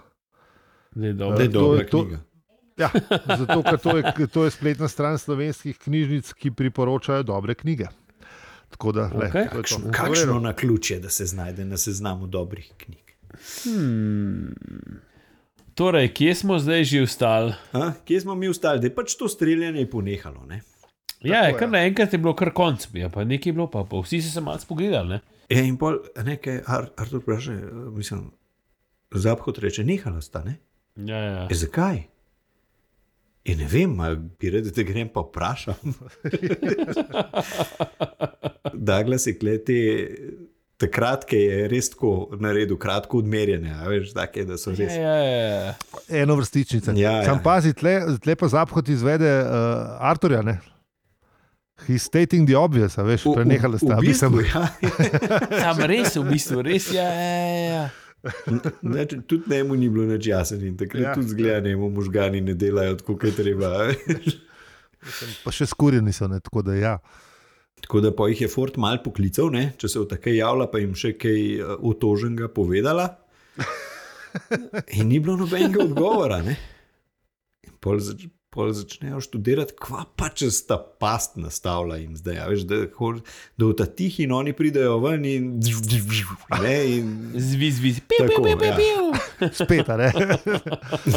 Da 0.95 1.07
je 1.07 1.13
Da 1.13 1.25
dobro. 1.25 1.41
je 1.43 1.51
to 1.51 1.59
dobra 1.59 1.85
to- 1.87 2.03
knjiga. 2.03 2.19
Ja, 2.81 2.89
zato, 3.37 3.61
ker 3.63 3.77
to 3.79 3.97
je, 3.97 4.27
to 4.27 4.45
je 4.47 4.53
spletna 4.53 4.89
stran 4.91 5.19
slovenskih 5.21 5.77
knjižnic, 5.77 6.33
ki 6.33 6.51
priporočajo 6.57 7.23
dobre 7.27 7.55
knjige. 7.55 7.91
Tako 8.71 8.91
da, 8.95 9.09
le, 9.13 9.31
to 9.31 9.37
je 9.37 9.47
to. 9.49 9.55
Kakšno, 9.61 9.91
kakšno 9.91 10.39
na 10.39 10.53
ključje, 10.55 10.99
da 10.99 11.09
se 11.09 11.25
znajde 11.25 11.65
na 11.65 11.77
seznamu 11.77 12.27
dobrih 12.27 12.71
knjig. 12.77 13.15
Hmm. 13.63 14.55
Torej, 15.75 16.13
kje 16.13 16.35
smo 16.35 16.59
zdaj 16.59 16.83
že 16.83 17.01
ustali? 17.01 17.53
A, 17.73 17.91
kje 18.05 18.21
smo 18.21 18.35
mi 18.35 18.49
ustali, 18.49 18.79
da 18.79 18.87
je 18.87 18.95
pač 18.95 19.15
to 19.15 19.27
streljanje 19.27 19.85
ponehalo? 19.89 20.45
Ne? 20.49 20.61
Ja, 21.21 21.43
Tako, 21.45 21.57
kar 21.59 21.69
naenkrat 21.69 22.13
je 22.13 22.19
bilo 22.19 22.33
kar 22.35 22.51
konc, 22.53 22.87
ja, 22.97 23.09
pa 23.09 23.23
nekaj 23.23 23.49
je 23.49 23.53
bilo, 23.53 23.67
pa, 23.69 23.83
pa 23.85 24.01
vsi 24.01 24.21
so 24.21 24.33
se 24.33 24.41
malo 24.41 24.59
spogledali. 24.59 25.09
Ne? 25.09 25.19
Ja, 25.49 25.63
in 25.63 25.77
pol 25.77 25.99
nekaj, 26.25 26.63
Ar 26.67 26.89
Artur 26.97 27.21
vpraša, 27.21 27.53
eh, 27.53 27.73
mislim, 27.93 28.31
zaphod 29.11 29.59
reče, 29.61 29.83
nehala 29.83 30.21
sta, 30.21 30.43
ne? 30.43 30.57
Ja, 30.95 31.17
ja. 31.17 31.47
E, 31.51 31.55
zakaj? 31.55 32.03
Je 33.45 33.55
ne 33.57 33.65
vem, 33.65 33.95
ali 33.99 34.17
bi 34.39 34.49
rekel, 34.53 34.69
da 34.69 34.75
te 34.75 34.83
grem 34.85 35.07
pa 35.09 35.21
vprašam. 35.25 35.73
Douglas 38.73 39.27
je 39.27 39.37
kleti, 39.39 39.77
takrat, 40.77 41.25
je 41.33 41.67
res 41.71 41.89
tako 41.93 42.11
naredil, 42.39 42.77
kratko 42.81 43.17
odmerjene, 43.21 43.71
a 43.73 43.87
veš, 43.89 44.13
take, 44.17 44.45
da 44.45 44.57
so 44.61 44.71
Ja, 44.73 44.77
res. 44.77 44.93
ja, 44.97 45.15
ja. 45.25 45.73
Eno 46.21 46.35
vrstičnice. 46.37 46.91
Ja, 46.97 47.11
ja. 47.21 47.25
Sam 47.25 47.41
pazi, 47.43 47.73
tle, 47.73 47.99
tle 48.21 48.35
pa 48.37 48.47
zaphod 48.51 48.89
izvede 48.89 49.31
uh, 49.41 49.47
Arturja. 50.11 50.41
Ne? 50.45 50.59
He's 51.87 52.03
stating 52.05 52.45
the 52.45 52.55
obvious, 52.57 52.93
veš, 52.97 53.23
prenehali 53.33 53.79
sta. 53.81 53.97
V 53.97 54.01
bistvu, 54.05 54.41
ja. 54.45 54.67
Sam 55.63 55.77
res, 55.89 56.13
v 56.15 56.23
bistvu, 56.29 56.61
res 56.69 56.91
ja, 56.93 57.09
ja, 57.09 57.65
ja. 57.65 57.89
Ne, 58.81 59.05
tudi 59.05 59.43
njemu 59.49 59.75
ni 59.75 59.89
bilo 59.89 60.05
nič 60.05 60.27
jasen 60.27 60.61
in 60.65 60.77
takrat 60.77 61.01
Ja. 61.03 61.13
tudi 61.17 61.27
zgleda, 61.33 61.59
njemu 61.67 61.89
možgani 61.89 62.41
ne 62.41 62.53
delajo 62.53 62.95
tako, 62.95 63.15
kot 63.17 63.31
je 63.31 63.35
treba. 63.35 63.71
pa 65.43 65.51
še 65.51 65.65
skurjeni 65.65 66.13
so, 66.13 66.27
ne, 66.29 66.39
tako 66.39 66.61
da 66.61 66.75
ja. 66.77 66.97
Tako 67.81 68.01
da 68.05 68.11
pa 68.13 68.27
jih 68.29 68.41
je 68.45 68.47
Ford 68.47 68.77
mal 68.77 68.99
poklical, 69.03 69.49
ne? 69.49 69.71
če 69.81 69.89
se 69.89 69.99
v 69.99 70.05
takej 70.11 70.37
javlja, 70.37 70.67
pa 70.69 70.81
jim 70.83 70.93
še 70.93 71.15
kaj 71.17 71.39
eh, 71.55 71.71
utoženega 71.81 72.51
povedala. 72.53 73.07
In 74.97 75.09
ni 75.09 75.17
bilo 75.19 75.39
nobenega 75.41 75.81
odgovora. 75.83 76.41
Ne? 76.45 76.55
In 77.65 77.73
pol, 77.81 77.97
pol 78.51 78.67
začnejo 78.69 79.17
študirati, 79.17 79.71
kva 79.73 80.03
pa 80.11 80.27
če 80.29 80.49
sta 80.49 80.75
past 80.75 81.37
nastavila 81.37 81.95
jim 81.95 82.13
zdaj. 82.13 82.35
a 82.35 82.45
Veš, 82.45 82.63
da, 82.63 82.81
hor- 82.93 83.21
da 83.55 83.63
v 83.63 83.73
ta 83.73 83.85
tih 83.87 84.19
in 84.19 84.33
oni 84.33 84.51
pridejo 84.51 84.97
ven 84.99 85.23
in. 85.23 85.45
Ne, 86.57 86.75
in, 86.89 87.05
Zvi, 87.33 87.69
zvi, 87.71 87.91
piu, 88.03 88.27
piu, 88.27 88.43
ja. 88.59 88.75
piu. 88.75 89.05
Spet, 89.53 89.87
a 89.87 89.95
ne. 89.95 90.09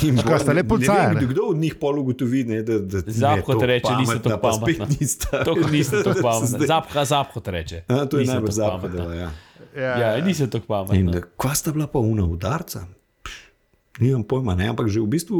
in 0.00 0.16
Kaj 0.16 0.38
sta 0.40 0.52
le 0.52 0.62
policaja, 0.64 1.10
kdo 1.16 1.42
od 1.46 1.58
njih 1.58 1.74
pol 1.74 1.98
ugotovi, 1.98 2.44
ne, 2.44 2.62
da, 2.62 2.78
da 2.78 3.02
Zapko 3.04 3.54
te 3.56 3.66
reče, 3.66 3.92
niste 3.96 4.18
tako 4.20 4.38
pa 4.40 4.52
spet 4.52 4.78
pametna. 4.78 4.86
nista. 4.94 5.42
To 5.42 5.54
nisem 5.66 6.02
tako 6.02 6.22
pametna. 6.28 6.54
Zdaj- 6.54 6.66
Zapha, 6.68 7.04
zapha 7.04 7.40
te 7.40 7.50
reče. 7.50 7.82
A, 7.88 8.04
to 8.04 8.18
je 8.18 8.26
najbolj 8.26 8.50
zapadlo. 8.52 8.78
pametna. 9.00 9.30
Ja. 9.74 9.98
Ja, 9.98 10.24
nisem 10.24 10.46
tako 10.48 10.64
In 10.64 10.86
pametna. 10.86 11.12
da, 11.12 11.26
kva 11.34 11.50
sta 11.52 11.72
bila 11.72 11.86
pa 11.86 11.98
una 11.98 12.22
udarca? 12.24 12.86
Nimam 13.96 14.22
pojma, 14.22 14.54
ne, 14.54 14.68
ampak 14.68 14.86
že 14.86 14.98
v 14.98 15.06
bistvu 15.08 15.38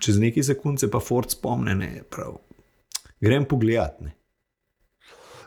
čez 0.00 0.18
nekaj 0.18 0.42
sekund 0.52 0.80
se 0.80 0.90
pa 0.90 1.00
Ford 1.00 1.30
spomne, 1.30 1.74
ne, 1.74 2.02
prav. 2.10 2.38
Grem 3.22 3.44
pogledat. 3.48 4.00
Ne. 4.00 4.16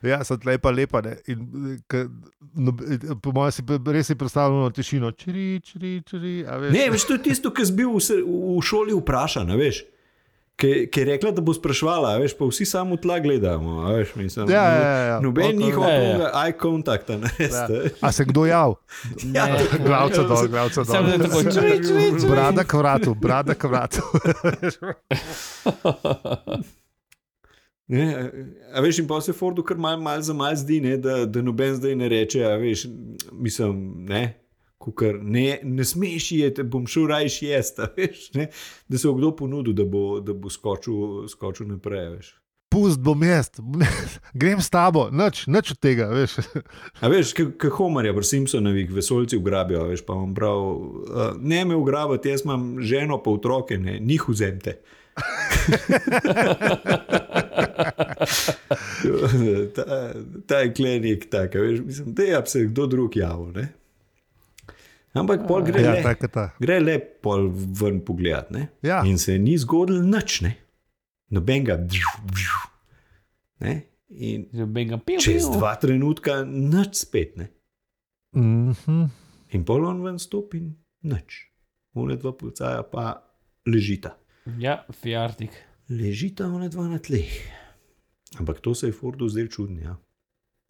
Ja, 0.05 0.19
so 0.27 0.37
tle 0.37 0.57
pa 0.61 0.71
lepa. 0.71 1.01
Ne. 1.01 1.15
In, 1.31 1.79
k, 1.87 2.05
no, 2.53 2.73
po 3.21 3.33
mojem 3.35 3.55
si 3.55 3.65
res 3.95 4.11
si 4.11 4.17
predstavljamo 4.19 4.69
tišino. 4.75 5.11
Čiri, 5.17 5.47
čiri, 5.65 5.95
čiri, 6.07 6.35
veš. 6.45 6.71
ne, 6.75 6.85
veš, 6.93 7.07
to 7.09 7.17
je 7.17 7.23
tisto, 7.29 7.51
kar 7.55 7.67
si 7.67 7.75
bil 7.75 7.95
v, 7.95 8.01
v 8.25 8.61
šoli 8.65 8.95
vprašan, 8.99 9.53
veš. 9.59 9.81
Ki 10.55 10.67
je 10.95 11.05
rekla, 11.05 11.31
da 11.31 11.41
bo 11.41 11.53
sprašvala, 11.53 12.09
a 12.09 12.17
veš, 12.17 12.33
pa 12.33 12.45
vsi 12.45 12.65
samo 12.65 12.95
tla 12.97 13.19
gledamo. 13.19 13.79
a 13.81 13.91
Veš, 13.91 14.15
mislim, 14.15 14.49
Ja, 14.49 14.63
ja, 14.63 14.81
ja, 14.81 14.97
ja. 14.99 15.19
Noben 15.19 15.45
Ok. 15.47 15.55
njihov 15.55 15.83
Ja, 15.83 15.93
ja. 15.93 16.31
eye 16.37 16.53
contact, 16.61 17.09
ne 17.09 17.15
Ja. 17.15 17.29
veste. 17.39 17.89
A 18.01 18.11
se 18.11 18.25
kdo 18.25 18.45
jav? 18.45 18.73
Ja. 19.25 19.47
Glavca 19.85 20.23
dol, 20.23 20.47
glavca 20.47 20.83
dol. 20.83 20.95
tako 21.19 21.43
čuri, 21.43 21.83
čuri, 21.83 22.09
čuri. 22.11 22.29
Brada 22.29 22.63
k 22.63 22.73
vratu, 22.73 23.13
brada 23.15 23.53
k 23.53 23.63
vratu. 23.63 24.01
Ne, 27.87 28.31
a 28.73 28.81
veš, 28.81 28.99
in 28.99 29.07
pa 29.07 29.21
se 29.21 29.33
Fordu 29.33 29.63
kar 29.63 29.77
mal, 29.77 29.99
mal 30.01 30.21
za 30.21 30.33
mal 30.33 30.55
zdi, 30.55 30.79
ne, 30.81 30.97
da, 30.97 31.25
da 31.25 31.41
noben 31.41 31.75
zdaj 31.75 31.95
ne 31.95 32.09
reče, 32.09 32.41
a 32.43 32.55
veš, 32.55 32.87
mislim, 33.31 33.75
ne. 33.99 34.23
Kukar, 34.85 35.17
ne, 35.21 35.59
ne 35.63 35.85
smeš 35.85 36.31
jeti, 36.37 36.63
bom 36.63 36.85
šel 36.87 37.07
rajš 37.09 37.41
jesti. 37.41 37.89
Veš, 37.97 38.25
ne, 38.37 38.49
da 38.87 39.01
se 39.01 39.09
bo 39.09 39.17
kdo 39.17 39.35
ponudil, 39.35 39.73
da 39.73 39.85
bo, 39.89 40.19
da 40.21 40.33
bo 40.37 40.51
skočil, 40.53 41.25
skočil 41.31 41.71
naprej. 41.73 42.09
Veš. 42.17 42.35
Pust 42.75 42.99
bom 42.99 43.23
jaz, 43.23 43.49
grem 44.41 44.59
s 44.61 44.69
tabo, 44.69 45.07
nič, 45.07 45.45
nič 45.47 45.71
od 45.71 45.79
tega, 45.79 46.09
veš. 46.11 46.41
A 47.01 47.07
veš, 47.07 47.31
kot 47.55 47.71
Homerja, 47.77 48.11
pri 48.13 48.27
Simpsonovih 48.27 48.91
vesoljci 48.91 49.39
ugrabijo, 49.39 49.85
veš, 49.93 50.03
pa 50.05 50.17
vam 50.17 50.33
prav, 50.35 50.59
uh, 50.59 51.39
ne 51.39 51.63
me 51.65 51.75
ugrabiti, 51.79 52.33
jaz 52.33 52.43
imam 52.43 52.75
ženo 52.83 53.21
pa 53.23 53.31
otroke, 53.31 53.77
ne, 53.79 53.99
njih 54.03 54.27
vzemte. 54.27 54.75
ta, 59.75 59.85
ta 60.47 60.59
je 60.59 60.73
klenik, 60.75 61.29
tak, 61.31 61.55
a 61.55 61.63
veš, 61.63 61.79
mislim, 61.85 62.13
da 62.13 62.23
je 62.27 62.67
kdo 62.67 62.87
drug 62.91 63.17
javil. 63.17 63.53
Ampak 65.15 65.45
pol 65.47 65.63
gre, 65.63 65.79
Ja, 65.81 65.91
le, 65.95 66.01
je 66.21 66.27
ta. 66.27 66.49
gre 66.59 66.79
le 66.83 66.99
pol 66.99 67.47
ven 67.53 68.01
pogledat. 68.03 68.51
ne. 68.51 68.69
Ja. 68.83 69.01
In 69.07 69.17
se 69.17 69.37
ni 69.39 69.55
zgodil 69.57 70.01
nič, 70.03 70.41
ne. 70.41 70.55
nobenega. 71.31 71.77
Ne? 73.59 73.73
In 74.09 74.45
Že 74.53 74.65
benga, 74.69 74.97
piu, 75.01 75.19
čez 75.19 75.47
dva 75.49 75.75
trenutka 75.75 76.43
nič 76.45 76.95
spet. 77.07 77.35
Ne? 77.39 77.47
Mhm. 78.35 79.09
In 79.55 79.63
pol 79.63 79.85
on 79.87 80.03
ven 80.03 80.19
stopi 80.19 80.57
in 80.59 80.75
nič. 81.03 81.47
Une 81.95 82.17
dva 82.19 82.31
policaja 82.35 82.83
pa 82.83 83.23
ležita. 83.65 84.17
Ja, 84.59 84.83
fiartik. 84.91 85.51
Ležita 85.89 86.47
one 86.51 86.67
dva 86.69 86.87
na 86.91 86.99
tleh. 86.99 87.29
Ampak 88.35 88.59
to 88.59 88.75
se 88.75 88.87
je 88.87 88.93
Fordu 88.93 89.29
zdelo 89.29 89.47
čudno. 89.47 89.79
Ja. 89.81 89.95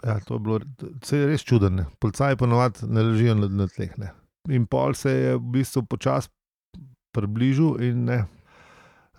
Ja, 0.06 0.20
to 0.22 0.36
je 0.36 0.40
bilo 0.40 0.60
to 1.02 1.16
je 1.16 1.26
res 1.26 1.42
čudno. 1.42 1.86
Policaji 2.00 2.38
ponovadi 2.38 2.86
ne 2.88 3.02
ležijo 3.02 3.34
na, 3.36 3.48
na 3.50 3.68
tleh. 3.68 3.90
Ne. 3.98 4.12
In 4.50 4.66
pol 4.70 4.94
se 4.94 5.12
je 5.12 5.36
v 5.36 5.44
bistvu 5.58 5.86
počasi 5.90 6.30
približal 7.16 7.82
in 7.84 8.06
ne. 8.06 8.24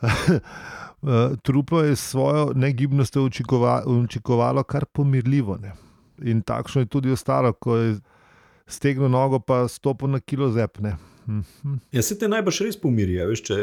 Eh, 1.07 1.37
Truplo 1.43 1.85
je 1.85 1.97
svojo 1.97 2.53
negibnostjo 2.57 3.29
učinkovalo 3.87 4.63
kar 4.65 4.85
pomirljivo. 4.85 5.59
Ne. 5.63 5.73
In 6.25 6.41
takšno 6.43 6.83
je 6.83 6.87
tudi 6.87 7.11
ostalo, 7.13 7.53
ko 7.53 7.77
je 7.77 7.99
stegnil 8.67 9.09
nogo, 9.09 9.39
pa 9.39 9.69
stopil 9.69 10.09
na 10.09 10.21
kilo 10.21 10.51
zepne. 10.51 10.97
Mhm. 11.29 11.75
Ja, 11.93 12.03
se 12.03 12.19
te 12.19 12.29
najbrž 12.29 12.61
res 12.65 12.81
pomirja, 12.81 13.27
veš, 13.29 13.43
če, 13.47 13.61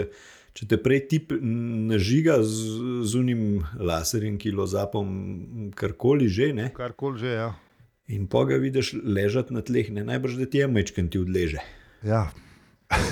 če 0.54 0.68
te 0.70 0.80
prej 0.80 1.02
tip 1.12 1.34
nažiga 1.42 2.38
z, 2.44 3.04
z 3.04 3.20
unim 3.20 3.44
laserjem, 3.80 4.38
kilozapom, 4.38 5.12
karkoli 5.76 6.30
že, 6.30 6.54
ne, 6.54 6.70
Karkoli 6.76 7.20
že. 7.20 7.36
Ja. 7.40 7.50
In 8.08 8.28
pa 8.28 8.44
ga 8.44 8.56
vidiš 8.58 8.94
ležati 8.96 9.54
na 9.54 9.62
tleh, 9.62 9.90
ne, 9.90 10.04
najbrž 10.04 10.36
da 10.36 10.46
ti 10.46 10.58
je 10.58 10.68
mečken 10.70 11.08
ti 11.08 11.20
odleže. 11.20 11.58
Ja. 12.04 12.30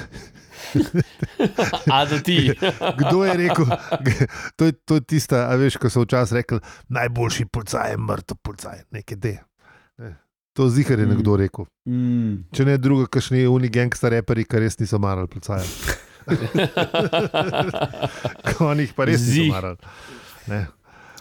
A 1.87 2.05
da 2.05 2.19
ti. 2.19 2.51
Kdo 2.99 3.23
je 3.23 3.33
rekel, 3.35 3.65
to 4.55 4.65
je, 4.65 4.71
to 4.73 4.95
je 4.95 5.01
tista, 5.03 5.45
a 5.45 5.55
veš, 5.55 5.75
ko 5.75 5.89
so 5.89 6.01
včasih 6.01 6.35
rekli, 6.35 6.59
najboljši 6.89 7.45
policaj 7.45 7.91
je 7.91 7.97
mrtev 7.99 8.37
policaj, 8.37 8.83
nekaj 8.89 9.17
de. 9.17 9.33
Ne. 9.97 10.11
To 10.53 10.69
zihar 10.69 10.99
je 10.99 11.05
Mm. 11.05 11.09
nekdo 11.09 11.35
rekel. 11.35 11.65
Mm. 11.85 12.35
Če 12.51 12.65
ne 12.65 12.77
druga, 12.77 13.07
kakšni 13.07 13.45
unigangsta 13.47 14.09
reperi, 14.09 14.43
ki 14.43 14.59
res 14.59 14.79
niso 14.79 14.99
marali 14.99 15.27
policaja. 15.27 15.63
Oni 18.61 18.83
jih 18.83 18.93
pa 18.93 19.05
res 19.05 19.21
niso 19.21 19.31
Zih. 19.33 19.49
marali. 19.49 19.77
Ne. 20.47 20.67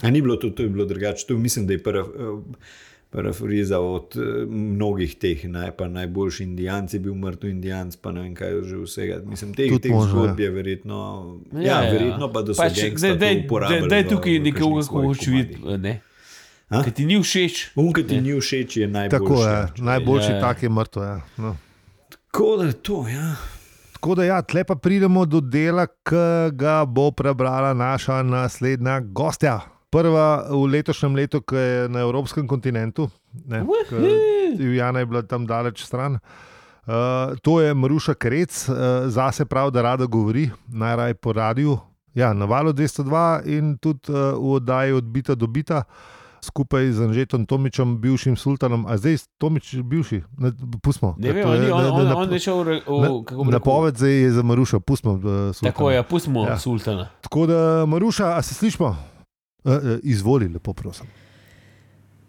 A 0.01 0.11
ni 0.11 0.21
bilo 0.21 0.37
to, 0.37 0.51
to 0.51 0.63
je 0.63 0.69
bilo 0.69 0.85
drugače. 0.85 1.27
To 1.27 1.39
mislim, 1.39 1.67
da 1.67 1.73
je 1.73 1.83
prva. 1.83 2.05
Parafriza 3.11 3.79
od 3.81 4.15
eh, 4.15 4.21
mnogih 4.47 5.17
teh, 5.17 5.45
naj, 5.47 5.71
pa 5.73 5.89
najboljši 5.89 6.45
indijanci, 6.45 6.99
bil 6.99 7.15
mrtev 7.17 7.51
indijanc, 7.51 7.97
pa 7.97 8.13
ne 8.13 8.21
vem 8.21 8.35
kaj 8.35 8.63
že 8.63 8.77
vsega. 8.79 9.17
Mislim, 9.25 9.51
teh, 9.53 9.67
Tudi 9.69 9.83
teh 9.83 9.93
možno, 9.93 10.11
zgodb 10.21 10.41
je 10.41 10.51
verjetno. 10.51 10.99
Ja, 11.53 11.61
ja, 11.61 11.83
ja. 11.83 11.93
verjetno 11.93 12.29
pa, 12.29 12.43
da 12.43 12.55
so 12.55 12.63
Pač, 12.63 12.79
gangsta 12.81 13.07
daj- 13.09 13.19
daj- 13.19 13.35
to 13.35 13.45
uporabljali. 13.45 13.89
Daj 13.89 14.03
v- 14.03 14.09
tukaj 14.09 14.39
nekoga, 14.41 14.77
ko 14.77 14.83
svojih 14.85 15.07
hoče 15.09 15.25
komadih. 15.27 15.57
videti. 15.57 15.79
ne. 15.81 16.01
A? 16.71 16.83
Ker 16.85 16.93
ti 16.93 17.05
ni 17.05 17.19
všeč. 17.19 17.65
Unka 17.77 18.03
ti 18.03 18.15
Ne. 18.15 18.21
ni 18.23 18.33
všeč, 18.37 18.77
je 18.77 18.87
najboljši. 18.89 19.11
Tako 19.19 19.43
je, 19.43 19.57
najboljši 19.81 20.29
Ja, 20.29 20.37
ja. 20.37 20.41
tak 20.41 20.63
je 20.63 20.69
mrtev. 20.71 21.03
Ja. 21.03 21.21
No. 21.37 21.57
Tako 22.09 22.57
da 22.57 22.65
je 22.65 22.73
to, 22.75 23.09
ja. 23.09 23.35
Tako 23.93 24.15
da, 24.15 24.25
ja, 24.25 24.43
tle 24.43 24.65
pa 24.65 24.75
pridemo 24.77 25.27
do 25.27 25.41
dela, 25.43 25.87
ki 25.89 26.23
ga 26.53 26.85
bo 26.87 27.11
prebrala 27.11 27.75
naša 27.75 28.23
naslednja 28.23 29.01
gostja. 29.03 29.61
Prva 29.91 30.27
v 30.49 30.67
letošnjem 30.69 31.15
letu, 31.15 31.41
ki 31.41 31.57
je 31.57 31.89
na 31.89 32.01
evropskem 32.01 32.47
kontinentu, 32.47 33.09
ne, 33.45 33.65
Jana 34.71 34.99
je 34.99 35.07
bila 35.07 35.23
tam 35.23 35.45
daleč 35.45 35.83
stran. 35.83 36.19
Uh, 36.83 36.95
to 37.37 37.61
je 37.61 37.75
Maruša 37.75 38.15
Krec, 38.15 38.65
uh, 38.65 38.77
zase 39.07 39.45
prav, 39.45 39.71
da 39.71 39.83
rada 39.83 40.07
govori, 40.07 40.51
najraje 40.67 41.15
po 41.15 41.33
radiju. 41.33 41.79
Ja, 42.13 42.33
na 42.33 42.45
valu 42.45 42.73
202 42.73 43.07
in 43.49 43.77
tudi 43.77 44.01
uh, 44.09 44.17
v 44.35 44.55
oddaji 44.55 44.93
odbita 44.93 45.35
do 45.35 45.47
bita. 45.47 45.83
Skupaj 46.41 46.89
z 46.89 47.03
Anžetom 47.03 47.45
Tomičem, 47.45 47.99
bivšim 47.99 48.33
sultanom, 48.33 48.87
a 48.87 48.97
zdaj 48.97 49.19
Tomič 49.37 49.77
bivši, 49.77 50.23
ne, 50.39 50.51
pustimo. 50.81 51.13
Ne 51.19 51.33
vem, 51.33 51.37
je- 51.39 51.47
on, 51.47 51.61
ne- 51.61 51.91
on, 51.91 52.07
ne- 52.07 52.15
on 52.17 52.33
je 52.33 52.39
šel 52.41 52.59
v, 52.59 52.81
kako 53.21 53.45
bi 53.45 53.53
Napoved 53.53 53.95
zdaj 53.95 54.13
je 54.13 54.31
za 54.33 54.43
Maruša, 54.43 54.81
pustimo. 54.81 55.13
Uh, 55.15 55.53
Tako 55.55 55.91
je, 55.91 56.03
pustimo 56.03 56.43
Ja. 56.43 56.49
ja. 56.49 56.59
sultana. 56.59 57.09
Tako 57.21 57.47
da, 57.47 57.61
Maruša, 57.85 58.33
a 58.33 58.43
se 58.43 58.55
slišmo? 58.55 58.97
Uh, 59.65 59.73
uh, 59.73 59.99
izvoli, 60.03 60.49
lepo 60.49 60.73
prosim. 60.73 61.07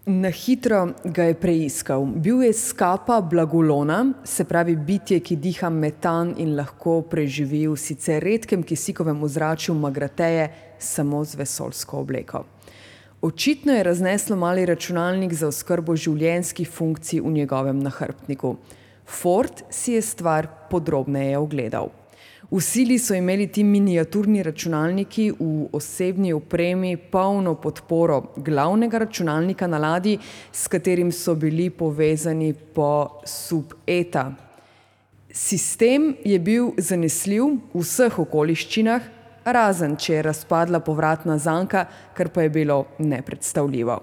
Na 0.05 0.29
hitro 0.29 0.95
ga 1.05 1.23
je 1.29 1.35
preiskal. 1.37 2.05
Bil 2.05 2.41
je 2.43 2.53
skapa 2.57 3.19
blagolona, 3.21 3.99
se 4.25 4.43
pravi 4.49 4.75
bitje, 4.75 5.19
ki 5.21 5.35
diha 5.37 5.69
metan 5.69 6.33
in 6.41 6.55
lahko 6.57 7.03
preživi 7.05 7.67
v 7.67 7.77
sicer 7.77 8.23
redkem 8.23 8.63
kisikovem 8.63 9.21
ozračju 9.23 9.75
Magrateje 9.77 10.49
samo 10.79 11.21
z 11.23 11.37
vesolsko 11.37 12.01
obleko. 12.01 12.43
Očitno 13.21 13.77
je 13.77 13.83
razneslo 13.83 14.35
mali 14.35 14.65
računalnik 14.65 15.33
za 15.33 15.47
oskrbo 15.53 15.93
življenjskih 15.95 16.69
funkcij 16.69 17.21
v 17.21 17.37
njegovem 17.37 17.79
nahrbtniku. 17.85 18.55
Ford 19.05 19.61
si 19.69 19.93
je 19.93 20.01
stvar 20.01 20.47
podrobneje 20.71 21.37
ogledal. 21.37 22.00
V 22.51 22.59
sili 22.59 22.99
so 22.99 23.15
imeli 23.15 23.45
ti 23.47 23.63
miniaturni 23.63 24.43
računalniki 24.43 25.29
v 25.39 25.69
osebni 25.71 26.33
opremi 26.33 26.97
polno 26.97 27.53
podporo 27.55 28.33
glavnega 28.35 28.97
računalnika 28.97 29.67
na 29.67 29.77
ladji, 29.77 30.17
s 30.51 30.67
katerim 30.67 31.11
so 31.11 31.35
bili 31.35 31.69
povezani 31.69 32.53
po 32.53 33.21
sub-eta. 33.23 34.33
Sistem 35.31 36.15
je 36.25 36.39
bil 36.39 36.73
zanesljiv 36.77 37.45
v 37.71 37.85
vseh 37.85 38.19
okoliščinah, 38.19 39.07
razen 39.45 39.95
če 39.95 40.17
je 40.17 40.27
razpadla 40.27 40.83
povratna 40.83 41.39
zanka, 41.39 41.85
kar 42.13 42.33
pa 42.35 42.43
je 42.43 42.49
bilo 42.49 42.81
nepredstavljivo. 42.99 43.95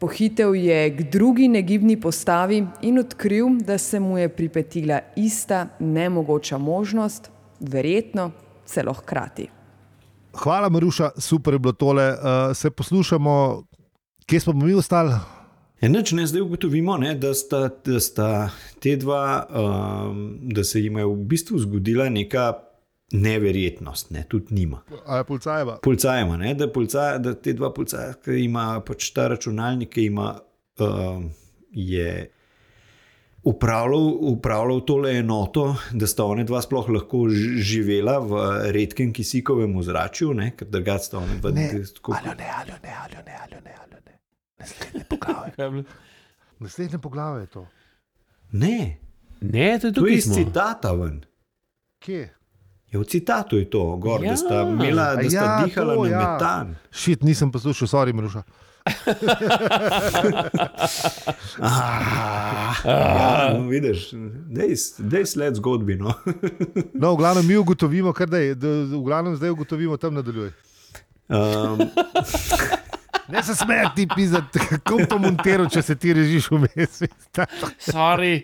Pohitev 0.00 0.56
je 0.56 0.80
k 0.96 1.04
drugi 1.12 1.50
negibni 1.52 2.00
postavi 2.00 2.64
in 2.80 2.98
odkril, 3.04 3.60
da 3.60 3.76
se 3.78 4.00
mu 4.00 4.16
je 4.18 4.28
pripetila 4.28 5.02
ista 5.16 5.66
nemogoča 5.78 6.58
možnost, 6.58 7.33
verjetno 7.60 8.30
celo 8.66 8.92
hkrati. 8.92 9.48
Hvala, 10.34 10.68
Maruša, 10.68 11.10
super 11.18 11.54
je 11.54 11.58
bilo 11.58 11.72
tole. 11.72 12.08
Uh, 12.12 12.56
se 12.56 12.70
poslušamo, 12.70 13.64
kje 14.26 14.40
smo 14.40 14.52
mi 14.52 14.74
ostali? 14.74 15.14
Enač 15.80 16.12
Ja, 16.12 16.16
ne 16.16 16.26
zdaj 16.26 16.42
ugotovimo, 16.42 16.96
ne, 16.96 17.14
da, 17.14 17.34
sta, 17.34 17.68
da 17.84 18.00
sta 18.00 18.50
te 18.80 18.96
dva, 18.96 19.46
um, 19.50 20.38
da 20.42 20.64
se 20.64 20.80
jim 20.80 20.98
je 20.98 21.04
v 21.04 21.16
bistvu 21.16 21.58
zgodila 21.58 22.08
neka 22.08 22.52
neverjetnost, 23.12 24.10
ne, 24.10 24.24
tudi 24.28 24.54
njima. 24.54 24.80
A 25.06 25.16
je 25.16 25.24
policajeva? 25.24 25.78
Policajema, 25.82 26.36
ne, 26.36 26.54
da, 26.54 26.68
policaja, 26.72 27.18
da 27.18 27.34
te 27.34 27.52
dva 27.52 27.72
policaja, 27.74 28.14
ki 28.24 28.38
ima 28.44 28.80
pač 28.86 29.10
ta 29.14 29.28
računalnik, 29.28 29.92
ki 29.94 30.06
ima, 30.06 30.38
um, 30.80 31.28
je 31.70 32.30
upravljal, 33.44 34.00
upravljal 34.22 34.80
tole 34.80 35.12
enoto, 35.12 35.64
da 35.92 36.06
sta 36.06 36.24
ona 36.24 36.44
dva 36.44 36.62
sploh 36.62 36.88
lahko 36.90 37.24
živela 37.60 38.18
v 38.18 38.32
redkem 38.70 39.12
kisikovem 39.12 39.76
ozračju, 39.76 40.34
ne, 40.34 40.50
ker 40.50 40.68
drugače 40.68 41.04
sta 41.04 41.18
ona 41.18 41.34
dva. 41.34 41.50
Ne, 41.50 41.68
tako- 41.94 42.14
Aljo 42.14 42.34
ne, 42.34 42.48
aljo 42.54 42.74
ne, 42.82 42.94
aljo 42.96 43.22
ne, 43.26 43.36
aljo 43.38 43.60
ne, 43.60 43.74
aljo 43.76 43.98
ne. 44.06 44.18
Naslednje 44.58 45.04
poglavje. 45.06 45.84
Naslednje 46.60 46.98
poglavje 47.00 47.42
je 47.42 47.46
to. 47.48 47.66
Ne, 48.52 48.98
Ne, 49.42 49.78
to 49.78 49.86
je 49.86 49.92
to 49.92 50.06
iz 50.06 50.24
smo. 50.24 50.34
citata 50.34 50.92
ven. 50.92 51.20
Kje? 51.98 52.34
Je 52.86 52.98
v 52.98 53.04
citatu 53.04 53.56
je 53.58 53.66
to, 53.66 53.96
gor, 53.96 54.20
ja. 54.20 54.24
Ja. 54.24 54.30
da 54.30 54.36
sta, 54.36 54.60
imela, 54.62 55.14
da 55.14 55.24
sta 55.24 55.36
Ja, 55.36 55.44
ja, 55.52 55.64
dihala 55.66 55.94
to, 55.94 56.04
na 56.04 56.08
ja. 56.08 56.12
ja. 56.12 56.32
metan. 56.32 56.76
Šit, 56.90 57.22
nisem 57.22 57.52
poslušal, 57.52 57.88
sorry, 57.88 58.12
Maruša. 58.12 58.42
Ah, 61.60 62.74
ja, 62.84 63.50
no, 63.54 63.68
vidiš, 63.68 64.10
dej, 64.52 64.76
dej 64.98 65.26
sled 65.26 65.54
zgodbi. 65.56 65.96
No. 65.96 66.14
No, 67.00 67.14
v 67.14 67.16
glavnem 67.16 67.46
mi 67.46 67.56
ugotovimo, 67.56 68.12
kar 68.12 68.28
da 68.28 68.38
je, 68.38 68.54
v 68.54 69.02
glavnem 69.04 69.36
zdaj 69.36 69.50
ugotovimo, 69.50 69.96
tam 69.96 70.14
nadaljuj. 70.14 70.52
Um, 71.28 71.80
Ne 73.28 73.42
se 73.42 73.54
smej 73.54 73.86
ti 73.96 74.08
pisati, 74.14 74.58
kako 74.68 75.06
to 75.08 75.18
montiral, 75.18 75.68
če 75.72 75.82
se 75.82 75.94
ti 75.96 76.12
režiš 76.12 76.50
vmes. 76.52 77.02
Sorry, 77.80 78.42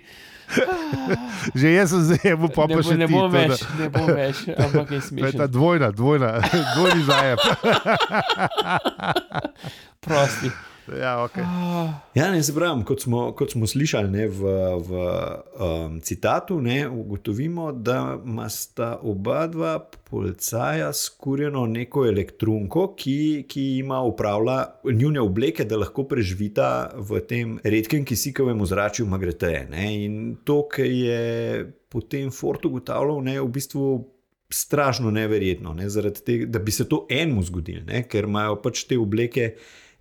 Že 1.55 1.67
jaz 1.73 1.91
sem 1.91 2.01
zdaj, 2.03 2.35
bo 2.37 2.49
pa 2.49 2.67
ne, 2.67 2.75
bo, 2.75 2.83
še 2.83 2.97
ne 2.97 3.07
ti. 3.07 3.13
to 3.13 3.29
da- 3.29 3.39
več, 3.41 3.61
ne 3.79 3.87
bom 3.89 4.07
več, 4.09 4.37
ampak 4.57 4.87
je 4.89 4.97
je 4.97 5.01
ta 5.01 5.07
smešno. 5.07 5.47
dvojna, 5.49 5.89
dvojna, 5.91 6.31
dvojni 6.77 7.03
zajeb. 7.05 7.39
Prosti. 10.01 10.51
Ja, 10.99 11.25
okay. 11.25 11.45
ja, 12.15 12.31
ne 12.33 12.41
pravim, 12.55 12.83
kot 12.85 13.03
smo, 13.05 13.31
kot 13.37 13.53
smo 13.53 13.67
slišali 13.67 14.11
ne, 14.11 14.27
v, 14.27 14.53
v 14.87 15.03
um, 15.61 15.99
citatu, 16.03 16.59
ne, 16.61 16.89
ugotovimo, 16.89 17.71
da 17.73 18.19
ima 18.25 18.49
sta 18.51 18.97
oba 19.03 19.47
dva 19.47 19.79
policaja 20.11 20.93
skurjeno 20.93 21.67
neko 21.71 22.07
elektronko, 22.09 22.89
ki, 22.99 23.47
ki 23.49 23.67
ima 23.79 24.01
upravlja 24.03 24.59
njune 24.93 25.21
obleke, 25.21 25.65
da 25.65 25.79
lahko 25.79 26.05
preživita 26.11 26.71
v 26.97 27.21
tem 27.29 27.59
redkem 27.65 28.05
kisikovem 28.05 28.61
ozračju 28.61 29.07
Magreteje. 29.07 29.69
In 29.95 30.39
to, 30.45 30.65
kar 30.69 30.87
je 30.87 31.67
potem 31.89 32.31
Fort 32.35 32.65
ugotavljal, 32.65 33.29
je 33.29 33.45
v 33.45 33.53
bistvu. 33.59 33.93
Strašno 34.51 35.13
neverjetno, 35.15 35.71
ne, 35.79 35.85
tega, 36.27 36.49
da 36.51 36.59
bi 36.59 36.73
se 36.75 36.83
to 36.91 37.05
enemu 37.07 37.45
zgodilo, 37.47 37.85
ker 38.11 38.27
imajo 38.27 38.57
pač 38.59 38.81
te 38.91 38.97
obleke 38.99 39.45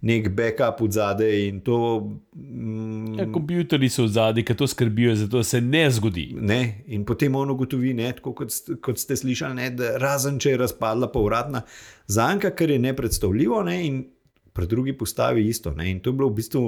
nek 0.01 0.29
backup 0.29 0.81
od 0.81 0.91
zadaj 0.91 1.47
in 1.47 1.59
to. 1.61 2.09
Mm, 2.35 3.19
Ja, 3.19 3.31
kompjuterji 3.31 3.89
so 3.89 4.03
v 4.03 4.07
zadnji, 4.07 4.43
ki 4.45 4.55
to 4.55 4.67
skrbijo, 4.67 5.15
zato 5.15 5.43
se 5.43 5.61
ne 5.61 5.91
zgodi. 5.91 6.35
Ne, 6.41 6.83
in 6.87 7.05
potem 7.05 7.35
on 7.35 7.49
ugotovi, 7.49 7.93
ne, 7.93 8.11
tako 8.15 8.33
kot, 8.33 8.53
kot 8.81 8.99
ste 8.99 9.17
slišali, 9.19 9.55
ne, 9.55 9.69
da 9.75 9.97
razen 9.99 10.39
če 10.39 10.53
je 10.53 10.61
razpadla 10.61 11.11
povratna 11.11 11.61
zanka, 12.07 12.53
kar 12.55 12.69
je 12.69 12.79
nepredstavljivo, 12.79 13.63
ne, 13.63 13.81
in 13.87 14.05
pri 14.53 14.67
drugi 14.67 14.97
postavi 14.97 15.47
isto. 15.47 15.73
Ne, 15.75 15.91
in 15.91 15.99
to 15.99 16.13
je 16.13 16.19
bilo 16.21 16.29
v 16.29 16.39
bistvu 16.39 16.63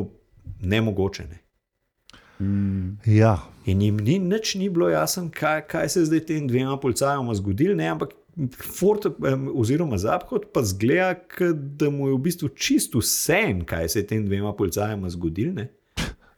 nemogoče. 0.62 1.28
Ne. 1.30 1.40
ja. 3.06 3.38
In 3.66 3.82
jim 3.82 3.98
ni 4.02 4.20
nič 4.20 4.56
ni 4.56 4.70
bilo 4.70 4.90
jasno, 4.90 5.30
kaj, 5.34 5.62
kaj 5.70 5.90
se 5.90 6.00
je 6.00 6.06
zdaj 6.06 6.26
tem 6.26 6.48
dvema 6.48 6.80
policajoma 6.82 7.36
zgodilo, 7.38 7.76
ne, 7.78 7.88
ampak 7.88 8.16
Fort 8.56 9.06
em, 9.06 9.50
oziroma 9.54 9.98
Zaphod 9.98 10.46
pa 10.54 10.64
zgleda, 10.64 11.16
da 11.54 11.90
mu 11.90 12.08
je 12.08 12.16
v 12.16 12.22
bistvu 12.22 12.50
čisto 12.50 13.00
vse, 13.00 13.42
kaj 13.66 13.90
se 13.90 14.00
je 14.00 14.08
tem 14.08 14.26
dvema 14.26 14.54
policajoma 14.56 15.10
zgodilo. 15.10 15.54
ne. 15.54 15.68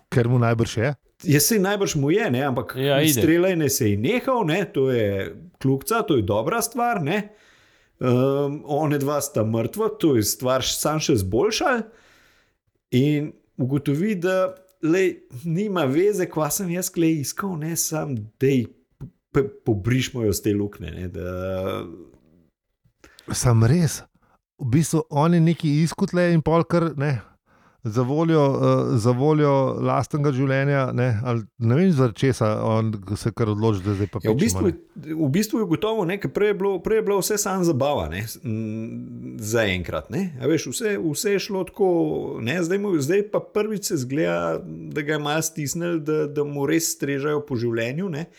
Ker 0.10 0.28
mu 0.28 0.40
najbrž 0.40 0.78
je. 0.78 0.94
Jaz 1.24 1.44
se 1.44 1.60
najbrž 1.60 1.96
mu 1.96 2.12
je, 2.12 2.32
ne? 2.32 2.42
ampak 2.44 2.76
Ja, 2.78 3.02
ide. 3.02 3.14
streljanje 3.14 3.70
se 3.70 3.92
je 3.92 3.98
nehal, 3.98 4.46
ne? 4.46 4.66
to 4.66 4.92
je 4.92 5.36
kljukca, 5.62 6.02
to 6.02 6.16
je 6.16 6.22
dobra 6.22 6.62
stvar. 6.62 7.02
Ne? 7.04 7.30
Um, 8.00 8.64
one 8.66 8.98
dva 9.00 9.22
sta 9.22 9.46
mrtva, 9.46 9.90
to 10.00 10.16
je 10.16 10.24
stvar 10.24 10.64
sam 10.66 11.00
še 11.00 11.16
zboljšal. 11.16 11.82
In 12.92 13.32
ugotovi, 13.58 14.16
da 14.16 14.56
lej, 14.84 15.14
nima 15.44 15.86
veze, 15.86 16.26
kva 16.26 16.50
sem 16.52 16.70
jaz 16.70 16.90
klej 16.92 17.22
iskal, 17.24 17.56
ne 17.58 17.78
sam, 17.80 18.16
da 18.40 18.50
pobrišmo 19.66 20.24
jo 20.24 20.34
z 20.34 20.46
te 20.46 20.54
luknje. 20.54 20.92
Ne? 20.92 21.08
Da, 21.14 21.84
Sam 23.32 23.64
res. 23.64 24.02
V 24.62 24.70
bistvu 24.70 25.04
oni 25.10 25.40
neki 25.44 25.82
izkutle 25.84 26.32
in 26.34 26.42
polkar 26.42 26.92
ne. 26.98 27.20
Za 27.84 28.02
voljo, 28.08 28.40
uh, 28.48 28.92
za 28.96 29.12
voljo 29.12 29.52
lastnega 29.84 30.32
življenja, 30.32 30.86
ne, 30.96 31.10
ali, 31.28 31.42
ne 31.60 31.76
vem, 31.76 31.90
zaradi 31.92 32.16
česa 32.22 32.54
on 32.64 32.94
se 33.20 33.34
kar 33.36 33.52
odloči, 33.52 33.84
da 33.84 33.98
zdaj 33.98 34.08
pa 34.14 34.22
Ja, 34.24 34.32
v, 34.32 34.38
bistvu, 34.40 34.72
v 35.04 35.28
bistvu 35.36 35.60
je 35.60 35.68
gotovo, 35.68 36.06
ne, 36.08 36.16
prej 36.16 36.54
je 36.54 36.56
bilo, 36.62 36.78
prej 36.80 37.02
je 37.02 37.06
bilo 37.10 37.18
vse 37.20 37.36
samo 37.44 37.68
zabava, 37.68 38.08
ne, 38.08 38.24
za 39.44 39.66
enkrat. 39.68 40.08
Ne, 40.16 40.30
A 40.40 40.48
veš, 40.48 40.70
vse, 40.72 40.96
vse 41.04 41.36
je 41.36 41.44
šlo 41.44 41.66
tako, 41.68 41.90
ne, 42.40 42.56
zdaj, 42.64 42.80
mu, 42.80 42.96
zdaj 43.04 43.28
pa 43.36 43.44
prvič 43.44 43.92
se 43.92 44.00
zgleda, 44.06 44.64
da 44.64 45.04
ga 45.04 45.18
je 45.18 45.24
malo 45.28 45.44
stisnil, 45.44 46.00
da, 46.08 46.22
da 46.32 46.48
mu 46.48 46.64
res 46.70 46.88
strežajo 46.96 47.44
po 47.44 47.60
življenju. 47.60 48.08
Ne, 48.16 48.30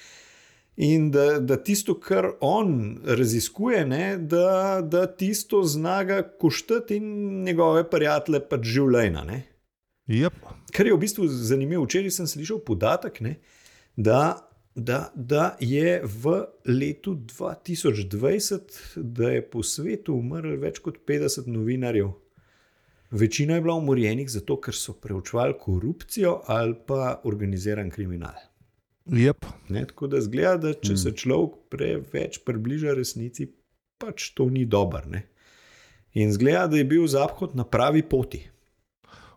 In 0.77 1.11
da, 1.15 1.39
da 1.39 1.57
tisto, 1.63 1.95
kar 2.01 2.33
on 2.41 2.99
raziskuje, 3.05 3.85
ne, 3.87 4.17
da, 4.19 4.81
da 4.83 5.07
tisto 5.07 5.63
znaga 5.63 6.23
koštati 6.41 6.97
in 6.97 7.43
njegove 7.45 7.85
prijatelje 7.91 8.41
pač 8.51 8.65
življenja. 8.75 9.23
Yep. 10.11 10.41
Kar 10.75 10.87
je 10.87 10.97
v 10.97 11.01
bistvu 11.01 11.29
zanimivo, 11.31 11.85
včeraj 11.87 12.17
sem 12.17 12.27
slišal 12.27 12.59
podatek, 12.67 13.21
ne, 13.23 13.37
da, 13.97 14.51
da, 14.75 15.13
da 15.15 15.55
je 15.63 16.01
v 16.03 16.35
letu 16.67 17.15
2020, 17.15 18.75
da 18.97 19.31
je 19.37 19.45
po 19.51 19.63
svetu 19.63 20.19
umrlo 20.19 20.57
več 20.59 20.83
kot 20.83 20.99
50 21.07 21.47
novinarjev. 21.55 22.11
Večina 23.15 23.55
je 23.55 23.63
bila 23.63 23.77
umorjenih 23.79 24.27
zato, 24.31 24.59
ker 24.59 24.75
so 24.75 24.97
preučevali 24.99 25.55
korupcijo 25.61 26.41
ali 26.51 26.75
pa 26.87 27.21
organiziran 27.31 27.95
kriminal. 27.95 28.35
Yep. 29.05 29.47
Ne, 29.69 29.85
tako 29.87 30.07
da 30.07 30.21
zgleda, 30.25 30.57
da 30.57 30.73
če 30.81 30.97
se 30.97 31.13
človek 31.13 31.59
preveč 31.73 32.39
približa 32.45 32.95
resnici, 32.97 33.51
pač 34.01 34.31
to 34.37 34.49
ni 34.51 34.65
dobro. 34.65 35.03
ne. 35.07 35.27
In 36.15 36.33
zgleda, 36.33 36.67
da 36.67 36.77
je 36.77 36.85
bil 36.85 37.07
Zahod 37.07 37.57
na 37.59 37.65
pravi 37.65 38.03
poti. 38.03 38.41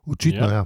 Očitno 0.05 0.45
je. 0.45 0.53
Ja. 0.53 0.63
Ja. 0.63 0.65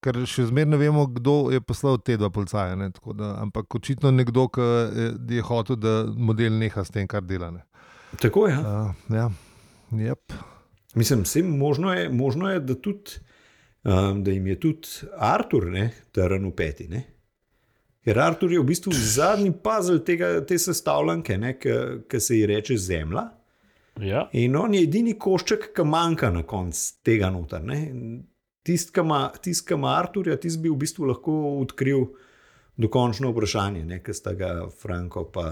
Ker 0.00 0.20
še 0.28 0.46
zmeraj 0.46 0.70
ne 0.70 0.78
vemo, 0.78 1.06
kdo 1.10 1.50
je 1.50 1.60
poslal 1.60 1.98
te 1.98 2.14
dva 2.16 2.30
policaja. 2.30 2.76
Ne, 2.78 2.92
tako 2.94 3.16
da, 3.16 3.34
ampak 3.42 3.74
očitno 3.74 4.12
nekdo, 4.14 4.46
ki 4.54 4.62
je, 4.62 5.08
je 5.38 5.42
hotel, 5.42 5.80
da 5.82 5.96
model 6.06 6.54
neha 6.60 6.84
s 6.84 6.94
tem, 6.94 7.08
kar 7.10 7.24
dela. 7.26 7.50
Ne. 7.50 7.64
Tako 8.22 8.46
je. 8.46 8.54
Ja. 8.54 8.62
Uh, 8.62 9.16
ja. 9.16 9.26
Yep. 9.90 10.36
Mislim, 10.96 11.26
vse 11.26 11.42
možno 11.42 11.92
je, 11.92 12.08
možno 12.08 12.48
je 12.52 12.60
da, 12.60 12.74
tudi, 12.80 13.18
um, 13.84 14.22
da 14.24 14.30
jim 14.30 14.46
je 14.46 14.60
tudi 14.60 15.10
Artur, 15.18 15.66
ne, 15.74 15.90
teren 16.14 16.46
v 16.46 16.54
peti. 16.56 16.88
Ne? 16.88 17.02
Ker 18.06 18.20
Artur 18.22 18.52
je 18.54 18.60
v 18.62 18.68
bistvu 18.68 18.92
zadnji 18.94 19.50
puzzle 19.50 19.98
tega, 20.06 20.28
te 20.46 20.54
sestavljanke, 20.62 21.38
ki 22.06 22.20
se 22.22 22.36
ji 22.38 22.46
reče 22.46 22.76
Zemlja. 22.78 23.24
Ja. 24.00 24.28
In 24.38 24.54
on 24.56 24.76
je 24.76 24.84
edini 24.86 25.16
košček, 25.18 25.72
ki 25.74 25.86
manjka 25.88 26.30
na 26.30 26.44
koncu 26.46 26.84
tega 27.02 27.32
noter. 27.34 27.64
Tisti, 28.66 28.92
ki 28.94 29.02
ima, 29.02 29.20
tist, 29.42 29.64
ki 29.66 29.74
ima 29.74 29.96
Arturja, 29.98 30.36
tisti 30.38 30.62
bi 30.62 30.70
v 30.70 30.78
bistvu 30.84 31.08
lahko 31.10 31.34
odkril 31.64 32.06
dokončno 32.78 33.32
vprašanje, 33.32 33.98
ki 34.04 34.14
sta 34.14 34.36
ga 34.38 34.52
Franko 34.70 35.24
pa, 35.32 35.48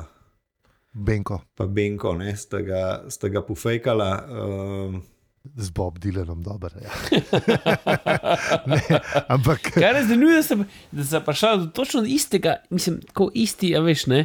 Benko 0.95 1.41
pa 1.59 1.67
Benko, 1.67 2.15
ne, 2.21 2.37
sta 2.39 2.61
ga, 2.63 2.85
sta 3.11 3.33
ga 3.35 3.43
pofejkala. 3.43 4.11
Um, 4.31 5.01
z 5.57 5.71
Bob 5.71 5.99
Dylanom, 5.99 6.43
dobro. 6.43 6.71
Ja. 6.83 6.91
Ne, 8.67 8.81
ampak 9.29 9.61
Kar 9.61 9.97
je 9.97 10.05
zanimivo, 10.07 10.37
da 10.37 10.43
sem, 10.43 10.65
da 10.93 11.05
sem 11.05 11.23
prišel 11.25 11.59
do 11.59 11.67
točno 11.67 12.03
istega, 12.07 12.57
mislim, 12.71 13.01
kot 13.13 13.33
isti, 13.35 13.77
a 13.77 13.81
veš, 13.81 14.07
ne. 14.07 14.25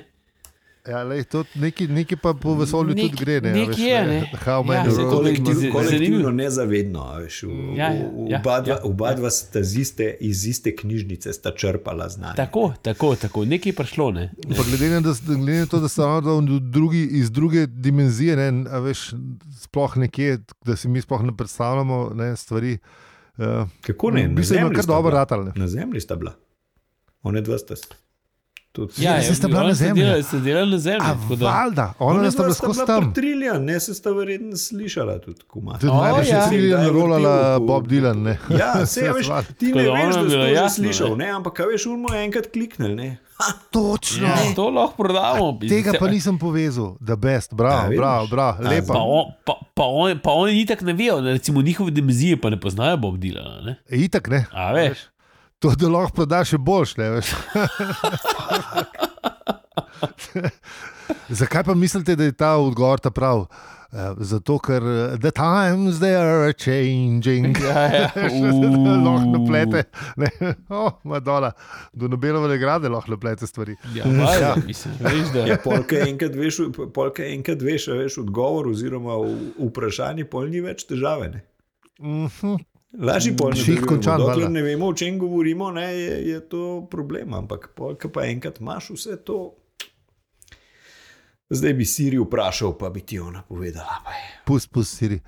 Ja, 0.89 1.04
lej, 1.04 1.23
to 1.25 1.43
nekaj, 1.56 1.88
nekaj 1.89 2.17
pa 2.17 2.34
po 2.34 2.54
vesolju 2.56 2.91
Nek- 2.91 3.02
tudi 3.06 3.17
gre. 3.19 3.41
Ne, 3.41 3.49
a 3.49 3.54
nekaj 3.56 3.67
veš, 3.69 3.80
je, 3.80 3.99
ne. 4.04 4.19
How 4.39 4.60
Ja, 4.60 4.63
many 4.63 4.89
saj 4.89 5.04
to 5.04 5.12
roads 5.12 5.25
nekaj 5.25 5.43
must- 5.45 5.60
z- 5.60 5.71
kolektivno, 5.71 5.97
zanimivo. 6.17 6.32
nezavedno. 6.34 6.99
a 7.02 7.17
Veš, 7.19 7.38
v, 7.41 7.49
Ja, 7.73 7.88
ja, 7.89 8.06
v, 8.08 8.28
ja, 8.28 8.38
oba 8.38 8.56
dva, 8.60 8.67
ja, 8.67 8.80
oba 8.84 9.08
ja. 9.08 9.15
dva 9.15 9.30
sta 9.30 9.60
z 9.62 9.73
iste, 9.78 10.08
iz 10.21 10.45
iste 10.45 10.69
knjižnice 10.73 11.30
sta 11.32 11.52
črpala 11.52 12.10
znanje. 12.10 12.36
Tako, 12.36 12.73
tako, 12.80 13.15
tako, 13.17 13.45
nekaj 13.45 13.69
je 13.69 13.75
prišlo, 13.75 14.12
ne. 14.12 14.25
Pa 14.49 14.63
glede 14.63 14.89
na, 14.89 14.99
da, 15.02 15.12
glede 15.19 15.60
na 15.60 15.65
to, 15.67 15.80
da 15.80 15.88
so 15.88 16.04
v 16.19 16.41
drugi, 16.62 17.04
iz 17.13 17.30
druge 17.30 17.67
dimenzije, 17.67 18.36
ne, 18.36 18.49
a 18.67 18.80
veš, 18.80 19.13
sploh 19.60 19.97
nekje, 19.97 20.38
da 20.62 20.75
si 20.75 20.88
mi 20.88 20.99
sploh 20.99 21.21
ne 21.21 21.32
predstavljamo 21.32 22.12
ne, 22.13 22.36
stvari. 22.36 22.78
Uh, 23.38 23.45
Kako 23.82 24.12
ne? 24.12 24.28
Na 24.28 24.43
se 24.43 24.54
jim 24.54 24.62
Zemlji 24.62 24.75
kar 24.75 24.86
dobro 24.86 25.12
ratali. 25.12 25.52
Na 25.56 25.67
zemlji 25.67 26.02
sta 26.02 26.15
bila. 26.15 26.34
One 27.21 27.41
dva 27.41 27.58
sta. 27.58 27.75
Tudi 28.87 29.03
Ja, 29.03 29.21
saj 29.21 29.35
sta 29.35 29.47
bila 29.47 29.59
oni 29.59 29.67
na 29.67 29.73
zemlji. 29.75 30.03
delali- 30.03 30.23
So 30.23 30.39
delali 30.39 30.71
na 30.71 30.77
zemlji. 30.79 30.99
A 31.01 31.13
tako 31.13 31.35
da- 31.35 31.45
valjda, 31.47 31.93
ona 31.99 32.31
sta 32.31 32.37
dva 32.37 32.45
bila 32.45 32.53
skozi 32.55 32.85
tam. 32.85 33.13
Triljan, 33.13 33.63
ne 33.63 33.79
se 33.79 33.93
sta 33.93 34.09
verjetno 34.11 34.57
slišala 34.57 35.19
tudi 35.19 35.41
kuma. 35.43 35.73
Tudi 35.75 35.91
O, 35.91 35.95
najbrž 35.97 36.27
je 36.27 36.31
ja. 36.31 36.47
triljan 36.47 36.83
je 36.83 36.89
rolala 36.91 37.17
vrtel 37.31 37.57
po- 37.57 37.65
Bob 37.65 37.87
Dylan. 37.87 38.17
Ne. 38.19 38.37
Ja, 38.51 38.85
se 38.85 39.01
veš, 39.09 39.27
ti 39.53 39.65
ne 39.67 39.83
veš, 39.83 40.15
da 40.15 40.21
je 40.21 40.27
si 40.49 40.55
to 40.55 40.63
že 40.63 40.69
slišal, 40.71 41.17
ne. 41.17 41.29
ampak 41.29 41.59
a 41.59 41.63
veš, 41.65 41.85
je 41.85 42.23
enkrat 42.23 42.47
kliknil. 42.47 42.95
Ne? 42.95 43.17
Točno. 43.71 44.27
Ja, 44.27 44.35
to 44.55 44.69
lahko 44.69 44.93
prodamo. 44.97 45.59
Tega 45.61 45.93
pa 45.93 46.07
nisem 46.07 46.37
povezal, 46.37 46.97
da 46.99 47.15
best, 47.17 47.51
Ja, 47.51 47.55
bravo, 47.55 47.83
vidiš. 47.83 47.97
bravo, 47.97 48.27
bravo, 48.27 48.57
A, 48.59 48.69
lepa. 48.69 48.93
Pa, 48.93 48.99
on, 48.99 49.25
pa, 49.45 49.53
pa, 49.73 49.83
on, 49.85 50.19
pa 50.19 50.31
oni 50.31 50.61
itak 50.61 50.81
ne 50.81 50.93
vejo, 50.93 51.21
da 51.21 51.29
recimo 51.29 51.61
njihove 51.61 51.91
dimenzije 51.91 52.37
pa 52.37 52.49
ne 52.49 52.59
poznajo 52.59 52.97
Bob 52.97 53.15
Dylana. 53.15 53.65
Ne? 53.65 53.75
Itak 53.89 54.27
ne. 54.27 54.45
A 54.51 54.71
veš? 54.73 54.97
To, 55.60 55.74
da 55.76 55.89
lahko 55.89 56.15
prodaš, 56.15 56.54
je 56.54 56.58
boljš. 56.58 56.95
Zakaj 61.30 61.63
pa 61.63 61.74
mislite, 61.74 62.15
da 62.15 62.24
je 62.24 62.32
ta 62.32 62.56
odgovor 62.58 63.00
ta 63.00 63.12
prav? 63.12 63.45
Uh, 63.91 64.00
zato, 64.17 64.60
ker 64.60 64.84
uh, 64.84 65.17
the 65.17 65.32
times 65.32 65.98
they 66.00 66.15
are 66.15 66.54
changing. 66.54 67.58
Ja, 67.58 67.82
ja. 67.93 68.12
lahko 69.06 69.26
naplete. 69.34 69.84
Ne, 70.15 70.30
oh, 70.69 70.91
Madonna, 71.04 71.52
do 71.93 72.08
Nobelove 72.08 72.48
nagrade 72.48 72.89
lahko 72.89 73.12
naplete 73.12 73.48
stvari. 73.48 73.76
Ja, 73.95 74.06
valjda, 74.06 74.56
mislim, 74.67 74.93
veš, 75.00 75.34
da 75.34 75.39
Ja, 75.39 75.58
polka 75.63 75.95
enkrat 76.06 76.36
veš, 76.36 76.62
polka 76.93 77.26
enkrat 77.26 77.62
veš, 77.62 77.88
veš 77.88 78.17
odgovor 78.17 78.67
oziroma 78.69 79.17
vprašanje, 79.58 80.30
pol 80.30 80.48
ni 80.54 80.62
več 80.62 80.86
težave. 80.86 81.30
Ne? 81.34 81.41
Mhm. 82.00 82.62
Lažji 82.97 83.36
pol 83.38 83.54
ne 83.54 83.62
Ših 83.62 83.84
končan, 83.86 84.17
Dokler 84.17 84.49
ne 84.49 84.63
vemo, 84.65 84.88
o 84.89 84.95
čem 84.97 85.19
govorimo, 85.21 85.69
ne, 85.71 85.86
je, 85.93 86.15
je 86.30 86.39
to 86.49 86.88
problem. 86.89 87.36
Ampak 87.38 87.69
polka 87.78 88.10
pa 88.10 88.25
enkrat 88.25 88.58
imaš 88.60 88.89
vse 88.95 89.17
to. 89.25 89.54
Zdaj 91.49 91.73
bi 91.73 91.86
Siri 91.86 92.17
vprašal, 92.21 92.73
pa 92.78 92.89
bi 92.93 93.02
ti 93.06 93.19
ona 93.19 93.43
povedala. 93.45 94.02
Pa 94.06 94.17
je. 94.17 94.25
Pust, 94.45 94.71
pust, 94.73 94.97
siri. 94.97 95.19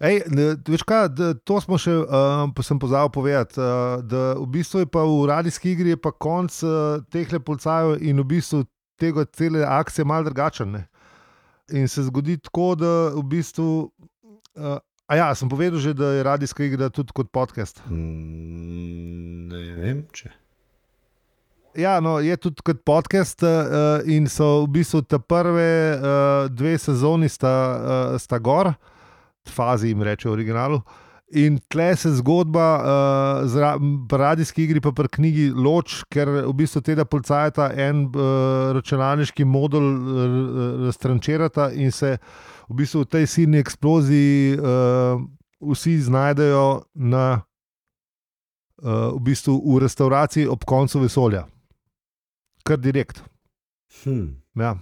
Ej, 0.00 0.22
veš 0.68 0.84
kaj, 0.88 1.10
to 1.44 1.60
smo 1.60 1.76
še, 1.80 1.92
um, 1.92 2.52
sem 2.64 2.80
pozabil 2.80 3.12
povedati, 3.12 3.60
uh, 3.60 4.00
da 4.00 4.32
v 4.40 4.46
bistvu 4.56 4.84
je 4.84 4.88
pa 4.88 5.04
v 5.04 5.26
radijski 5.28 5.74
igri 5.76 5.96
pa 6.00 6.12
konc 6.12 6.56
uh, 6.64 7.04
teh 7.12 7.28
lepolcajev 7.28 8.00
in 8.00 8.20
v 8.24 8.28
bistvu 8.32 8.64
tega 9.00 9.26
cele 9.28 9.60
akcije 9.64 10.08
mal 10.08 10.24
drugačen. 10.24 10.72
Ne? 10.72 10.86
In 11.76 11.88
se 11.88 12.04
zgodi 12.08 12.38
tako, 12.40 12.74
da 12.80 13.12
v 13.12 13.24
bistvu. 13.28 13.90
Uh, 14.56 14.80
a 15.10 15.16
ja, 15.18 15.34
sem 15.34 15.50
povedal 15.50 15.82
že, 15.82 15.90
da 15.98 16.14
je 16.14 16.22
radijska 16.22 16.62
igra 16.64 16.86
tudi 16.94 17.10
kot 17.10 17.32
podcast. 17.34 17.82
Mm, 17.90 19.50
ne 19.50 19.64
vem, 19.82 20.04
če. 20.14 20.30
Ja, 21.74 21.98
no, 22.02 22.18
je 22.22 22.34
tudi 22.38 22.62
kot 22.62 22.84
podcast, 22.86 23.42
uh, 23.42 24.06
in 24.06 24.30
so 24.30 24.62
v 24.66 24.78
bistvu 24.78 25.02
te 25.06 25.18
prve 25.18 25.98
uh, 25.98 26.46
dve 26.50 26.78
sezoni 26.78 27.30
sta, 27.30 27.54
uh, 27.54 28.14
sta 28.22 28.38
gor, 28.38 28.72
fazi 29.50 29.90
jim 29.90 30.02
reče 30.06 30.28
v 30.28 30.34
originalu. 30.34 30.80
In 31.30 31.60
tle 31.70 31.92
se 31.96 32.10
zgodba 32.18 32.66
uh, 33.46 33.82
pri 34.08 34.18
radijski 34.18 34.64
igri, 34.64 34.80
pa 34.82 34.90
pri 34.92 35.08
knjigi 35.08 35.50
loč, 35.54 36.00
ker 36.10 36.28
v 36.48 36.54
bistvu 36.58 36.82
tega 36.82 37.04
policajta 37.06 37.68
en 37.78 38.08
uh, 38.08 38.72
računalniški 38.74 39.46
modul 39.46 39.86
uh, 39.86 40.24
raztrančirata 40.88 41.70
in 41.78 41.94
se 41.94 42.16
v 42.66 42.80
bistvu 42.82 43.04
v 43.04 43.10
tej 43.14 43.30
silni 43.30 43.62
eksploziji 43.62 44.58
uh, 44.58 45.22
vsi 45.70 46.00
znajdejo 46.08 46.82
na, 46.94 47.42
uh, 48.82 49.14
v, 49.14 49.22
bistvu 49.30 49.54
v 49.54 49.78
restavraciji 49.86 50.50
ob 50.50 50.66
koncu 50.66 51.06
vesolja 51.06 51.46
kar 52.70 52.78
direkt. 52.78 53.22
Hm. 54.04 54.26
Ja. 54.54 54.76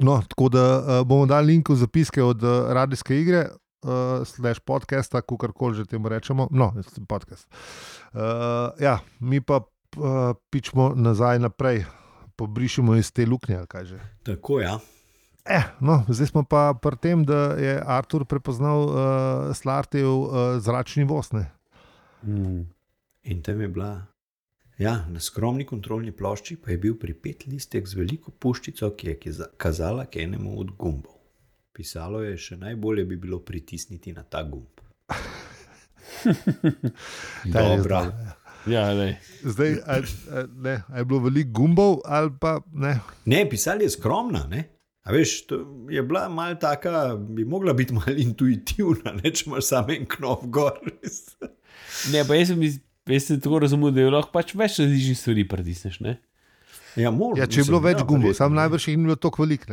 No, 0.00 0.22
tako 0.28 0.48
da 0.48 0.64
uh, 0.78 1.06
bomo 1.06 1.26
dali 1.26 1.54
link 1.54 1.68
v 1.68 1.76
zapiske 1.76 2.22
od 2.22 2.42
uh, 2.42 2.70
radijske 2.72 3.16
igre, 3.20 3.48
uh, 3.82 4.26
slash 4.26 4.60
podcasta, 4.60 5.20
kako 5.20 5.52
koli 5.52 5.74
že 5.74 5.84
temu 5.86 6.08
rečemo. 6.08 6.48
No, 6.50 6.74
podcast. 7.08 7.48
Uh, 8.12 8.20
ja, 8.80 8.98
mi 9.20 9.40
pa 9.40 9.60
uh, 9.62 10.34
pičemo 10.50 10.92
nazaj 10.96 11.38
naprej, 11.38 11.84
pobrišemo 12.36 12.96
iz 12.96 13.12
te 13.12 13.26
luknje. 13.26 13.56
ali 13.56 13.66
kaj 13.66 13.84
že. 13.84 13.98
Tako 14.22 14.60
ja. 14.60 14.78
Eh, 15.48 15.64
no, 15.80 16.04
zdaj 16.08 16.26
smo 16.26 16.42
pa 16.44 16.74
pri 16.76 16.96
tem, 17.00 17.24
da 17.24 17.56
je 17.56 17.80
Artur 17.86 18.24
prepoznal 18.28 18.84
uh, 18.84 18.96
Slartev 19.56 20.08
uh, 20.08 20.30
zračni 20.60 21.04
voz. 21.04 21.32
ne. 21.32 21.50
Mm. 22.22 22.68
In 23.22 23.42
tam 23.42 23.60
je 23.60 23.68
bila. 23.68 24.06
Ja, 24.78 25.06
na 25.08 25.20
skromni 25.20 25.64
kontrolni 25.66 26.12
plošči 26.12 26.56
pa 26.62 26.70
je 26.70 26.78
bil 26.78 26.94
pripet 26.94 27.46
listek 27.46 27.88
z 27.88 27.98
veliko 27.98 28.30
puščico, 28.30 28.92
ki 28.94 29.08
je 29.08 29.32
kazala 29.56 30.04
k 30.06 30.22
enemu 30.22 30.54
od 30.60 30.70
gumbov. 30.78 31.17
Pisalo 31.72 32.20
je, 32.20 32.36
še 32.36 32.56
najbolje 32.56 33.04
bi 33.04 33.16
bilo 33.18 33.38
pritisniti 33.40 34.12
na 34.12 34.22
ta 34.24 34.42
gumb. 34.42 34.80
Dobra, 37.46 38.00
ja. 38.66 38.90
Lej. 38.92 39.14
Zdaj, 39.44 39.72
a, 39.86 39.94
a, 39.94 40.42
ne, 40.58 40.74
a 40.84 40.98
je 40.98 41.04
bilo 41.04 41.20
veliko 41.20 41.50
gumbov 41.52 42.00
ali 42.04 42.32
pa 42.34 42.58
ne. 42.74 42.98
Ne, 43.24 43.44
pisali 43.46 43.84
je 43.84 43.90
skromna. 43.90 44.46
Ne? 44.46 44.64
A 45.02 45.12
veš, 45.12 45.46
to 45.46 45.58
je 45.88 46.02
bila 46.02 46.26
mal 46.28 46.56
taka, 46.56 46.90
bi 47.16 47.44
mogla 47.44 47.72
biti 47.72 47.94
mal 47.94 48.18
intuitivna, 48.18 49.14
ne, 49.14 49.30
če 49.30 49.46
imaš 49.46 49.64
samo 49.66 49.94
en 49.94 50.06
knop 50.08 50.44
gor. 50.48 50.80
Ne, 52.12 52.20
pa 52.22 52.36
jaz 52.36 52.50
sem, 52.50 52.60
iz- 52.62 52.76
jaz 53.08 53.24
sem 53.24 53.38
tako 53.40 53.58
razumel, 53.58 53.90
da 53.90 54.02
je 54.02 54.10
lahko 54.10 54.30
pač 54.30 54.52
več 54.54 54.76
različnih 54.78 55.16
stvari 55.18 55.44
pritisneš. 55.48 55.96
Ne? 56.00 56.12
ja, 56.96 57.10
možno, 57.10 57.40
Ja, 57.40 57.46
če 57.46 57.62
je 57.62 57.66
bilo 57.66 57.80
več 57.80 57.98
ja, 57.98 58.04
gumbov, 58.06 58.34
sam 58.36 58.52
ne. 58.52 58.60
najbrž 58.60 58.86
jih 58.86 58.98
ni 58.98 59.06
bilo 59.06 59.16
tako 59.16 59.42
velik. 59.42 59.64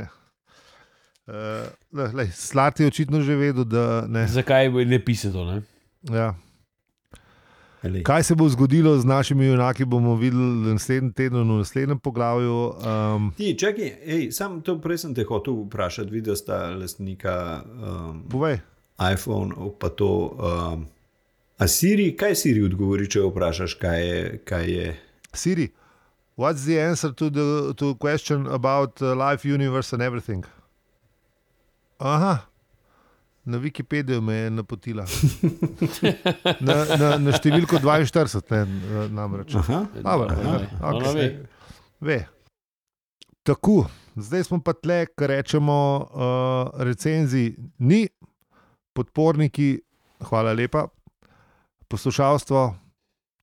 Uh, 1.27 2.31
Slat 2.33 2.79
je 2.79 2.88
očitno 2.88 3.21
že 3.21 3.35
vedel, 3.35 3.63
da 3.65 4.05
ne. 4.07 4.27
Zakaj 4.27 4.69
bo 4.69 4.83
ne 4.85 4.99
pisati 5.05 5.33
to? 5.33 5.45
Ne? 5.45 5.61
Ja. 6.13 6.35
Elej. 7.85 8.03
Kaj 8.03 8.23
se 8.23 8.35
bo 8.35 8.49
zgodilo 8.49 8.97
z 8.97 9.05
našimi 9.05 9.45
junaki, 9.45 9.85
bomo 9.85 10.15
videli 10.15 10.73
naslednji 10.73 11.13
teden, 11.13 11.41
v 11.41 11.57
naslednjem 11.57 11.99
poglavju. 11.99 12.73
Um, 12.81 13.33
Ti, 13.38 13.53
čakaj, 13.57 13.91
ej, 14.05 14.31
sam 14.31 14.61
to 14.61 14.79
prej 14.81 14.97
sem 14.97 15.13
te 15.13 15.23
hotel 15.23 15.53
vprašati, 15.65 16.09
videl 16.09 16.35
sta 16.35 16.69
lastnika 16.73 17.61
um, 17.61 18.23
povej, 18.29 18.57
iPhone, 19.13 19.53
pa 19.79 19.89
to. 19.89 20.33
Um, 20.33 20.88
a 21.57 21.67
Siri, 21.67 22.15
kaj 22.17 22.35
Siri 22.35 22.65
odgovori, 22.65 23.09
če 23.09 23.21
vprašaš, 23.21 23.77
kaj 23.77 24.01
je? 24.01 24.39
Kaj 24.45 24.65
je? 24.71 24.88
Siri, 25.33 25.69
what's 26.38 26.65
the 26.65 26.81
answer 26.81 27.13
to 27.13 27.29
the 27.29 27.73
to 27.77 27.93
question 27.95 28.47
about 28.47 29.01
uh, 29.01 29.13
life, 29.13 29.45
universe 29.45 29.93
and 29.93 30.01
everything? 30.01 30.45
Aha. 31.97 32.38
Na 33.45 33.58
Wikipediju 33.58 34.21
me 34.21 34.34
je 34.34 34.49
napotila. 34.49 35.05
Na, 36.65 36.75
na, 36.97 37.10
na 37.21 37.34
številko 37.38 37.77
42, 37.77 38.63
ne, 38.65 39.03
namreč. 39.13 39.53
Aha, 39.62 39.84
Dobro, 39.93 40.34
Ona 40.34 40.55
ja, 40.63 40.69
ona 40.89 41.12
ve. 41.13 41.27
Ve. 42.01 42.17
Tako, 43.45 43.86
zdaj 44.17 44.47
smo 44.47 44.58
pa 44.65 44.73
tle, 44.73 45.03
kar 45.13 45.29
rečemo, 45.29 45.77
uh, 46.01 46.81
recenzij 46.81 47.53
ni, 47.77 48.08
podporniki 48.97 49.75
hvala 50.25 50.55
lepa. 50.58 50.88
Poslušalstvo, 51.86 52.65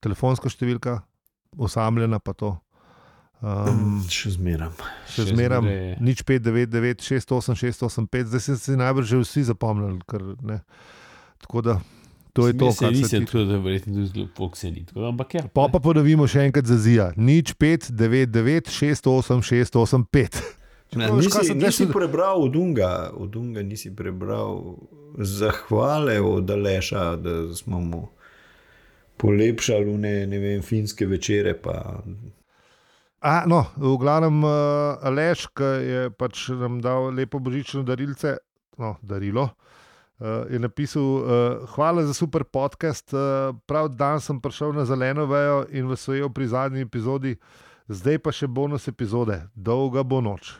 telefonska 0.03 0.51
številka, 0.51 0.99
osamljena 1.62 2.19
pa 2.19 2.35
to. 2.35 2.57
Um, 3.43 4.05
Še 4.07 4.31
zmeram. 4.33 4.71
še 5.05 5.13
Še 5.17 5.23
zmeraj 5.27 5.59
zmeraj 5.59 5.67
je. 5.67 5.97
nič 6.01 6.23
599, 6.23 7.03
68, 7.03 7.57
685, 7.57 8.25
zdaj 8.25 8.41
ste 8.41 8.55
si 8.57 8.73
najbrž 8.73 9.03
že 9.05 9.19
vsi 9.19 9.43
zapomnili. 9.45 9.99
Ker, 10.05 10.23
ne. 10.41 10.61
Tako 11.41 11.59
da 11.61 11.75
to 12.33 12.47
je 12.47 12.55
to, 12.55 12.65
Jaz 12.65 12.75
se 12.75 12.81
kar 12.81 12.89
se 12.89 12.97
nisem, 12.97 13.21
tiče. 13.21 13.27
tako 13.29 13.45
da 13.45 13.59
verjetno 13.59 13.91
tudi 13.93 14.07
zelo 14.09 14.27
da, 14.29 14.87
Ampak 15.05 15.35
ja. 15.35 15.43
Pa 15.51 15.67
pa 15.67 15.79
ponovimo 15.79 16.25
še 16.25 16.45
enkrat 16.45 16.65
za 16.65 16.79
Zija. 16.79 17.11
Nič 17.15 17.53
599, 17.55 18.71
68, 18.71 19.43
685. 19.43 20.39
Ne, 20.93 21.03
Čeprav, 21.03 21.17
veš, 21.17 21.27
kaj 21.27 21.41
nisi, 21.41 21.49
sem 21.49 21.59
nisi 21.59 21.83
šel- 21.83 21.93
prebral 21.93 22.39
od 22.39 22.55
Unga, 22.55 22.89
od 23.13 23.33
Unga 23.35 23.63
nisi 23.63 23.91
prebral 23.91 24.77
zahvale 25.19 26.21
od 26.21 26.47
Aleša, 26.47 27.17
da 27.17 27.35
smo 27.51 27.81
mu 27.81 28.03
polepšali 29.17 29.99
ne, 29.99 30.27
ne 30.27 30.39
vem, 30.39 30.63
finske 30.63 31.07
večere. 31.07 31.55
Pa, 31.55 32.03
A, 33.23 33.45
no, 33.47 33.63
v 33.79 33.95
glavnem, 34.03 34.43
uh, 34.43 34.99
Aleš, 35.07 35.47
ki 35.55 35.67
je 35.87 36.01
pač 36.19 36.49
nam 36.59 36.81
dal 36.83 37.13
lepo 37.15 37.39
božično 37.39 37.85
darilce, 37.87 38.35
no, 38.83 38.97
darilo. 38.99 39.45
Uh, 40.19 40.43
je 40.51 40.59
napisal, 40.59 41.03
uh, 41.03 41.69
hvala 41.77 42.03
za 42.03 42.17
super 42.19 42.43
podcast. 42.43 43.15
Uh, 43.15 43.55
prav 43.71 43.93
dan 43.95 44.19
sem 44.19 44.43
prišel 44.43 44.75
na 44.75 44.83
zeleno 44.85 45.29
vejo 45.31 45.63
in 45.71 45.87
vas 45.87 46.09
ujel 46.11 46.35
pri 46.35 46.51
zadnji 46.51 46.83
epizodi, 46.83 47.37
zdaj 47.87 48.19
pa 48.19 48.35
še 48.35 48.51
bonus 48.51 48.91
epizode, 48.91 49.39
dolga 49.55 50.03
bo 50.03 50.19
noč. 50.19 50.57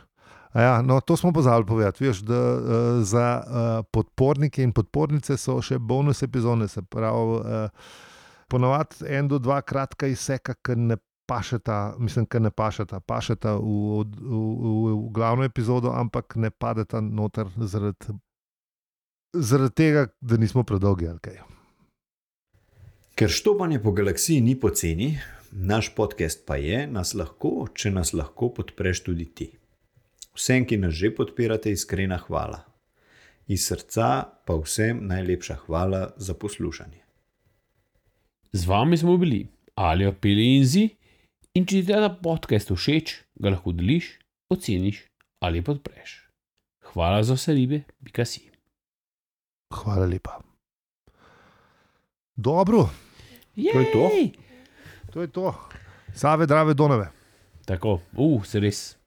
A 0.55 0.63
Ja, 0.63 0.73
no, 0.85 1.01
to 1.03 1.19
smo 1.19 1.33
pozabili 1.35 1.67
povedati. 1.67 2.07
Veš, 2.07 2.23
da, 2.23 2.39
uh, 2.39 3.03
za 3.03 3.27
uh, 3.43 3.77
podpornike 3.91 4.63
in 4.63 4.71
podpornice 4.71 5.35
so 5.35 5.59
še 5.59 5.83
bonus 5.83 6.23
epizode, 6.23 6.71
se 6.71 6.79
pravi, 6.79 7.43
uh, 7.43 8.03
ponovadi 8.47 9.03
en 9.11 9.27
do 9.27 9.35
dva 9.35 9.59
kratka 9.59 10.07
izseka, 10.07 10.55
ki 10.63 10.79
ne 10.79 11.03
pašeta, 11.25 11.95
mislim, 11.99 12.25
ki 12.25 12.39
ne 12.39 12.51
pašeta, 12.51 12.99
pašeta 12.99 13.55
v, 13.55 14.03
v, 14.03 14.03
v, 14.27 14.91
v 14.91 15.09
glavno 15.15 15.43
epizodo, 15.43 15.93
ampak 15.95 16.35
ne 16.35 16.51
padeta 16.51 17.01
noter 17.01 17.47
zaradi, 17.57 18.17
zaradi 19.33 19.75
tega, 19.75 20.07
da 20.21 20.37
nismo 20.37 20.63
predolgi. 20.63 21.07
ali 21.07 21.19
kaj. 21.19 21.41
ker 23.15 23.29
štopanje 23.29 23.79
po 23.79 23.91
galaksiji 23.91 24.41
ni 24.41 24.55
poceni, 24.59 25.19
naš 25.51 25.93
podcast 25.95 26.45
pa 26.47 26.55
je, 26.55 26.87
nas 26.87 27.13
lahko, 27.13 27.67
če 27.73 27.91
nas 27.91 28.13
lahko 28.13 28.49
podpreš 28.49 29.03
tudi 29.05 29.25
ti. 29.25 29.49
Vsem, 30.33 30.65
ki 30.65 30.79
nas 30.81 30.93
že 30.97 31.13
podpirate, 31.13 31.71
iskrena 31.71 32.17
hvala. 32.17 32.63
Iz 33.47 33.67
srca 33.67 34.07
pa 34.47 34.55
vsem 34.57 35.03
najlepša 35.07 35.55
hvala 35.65 36.13
za 36.17 36.33
poslušanje. 36.33 37.03
Z 38.53 38.65
vami 38.65 38.97
smo 38.97 39.17
bili 39.17 39.47
ali 39.75 40.05
opili 40.05 40.55
in 40.55 40.65
zi. 40.65 40.89
In 41.53 41.67
če 41.69 41.83
ti 41.85 41.91
je 41.93 41.99
ta 42.01 42.09
podcast 42.09 42.71
všeč, 42.73 43.11
ga 43.37 43.53
lahko 43.53 43.75
deliš, 43.77 44.15
oceniš 44.49 45.03
ali 45.43 45.61
podpreš. 45.61 46.15
Hvala 46.93 47.21
za 47.21 47.37
vse 47.37 47.53
ribe, 47.53 47.83
pika 48.05 48.25
si. 48.25 48.47
Hvala 49.73 50.07
lepa. 50.09 50.39
Dobro, 52.33 52.89
To 53.53 53.79
je 53.79 53.91
to? 53.93 54.09
Jej! 54.09 54.33
to 55.13 55.21
je 55.21 55.27
to. 55.27 55.53
Save, 56.13 56.45
drave, 56.45 56.73
donove. 56.73 57.11
Tako, 57.65 57.99
uh, 58.17 58.45
se 58.45 58.59
res. 58.59 58.97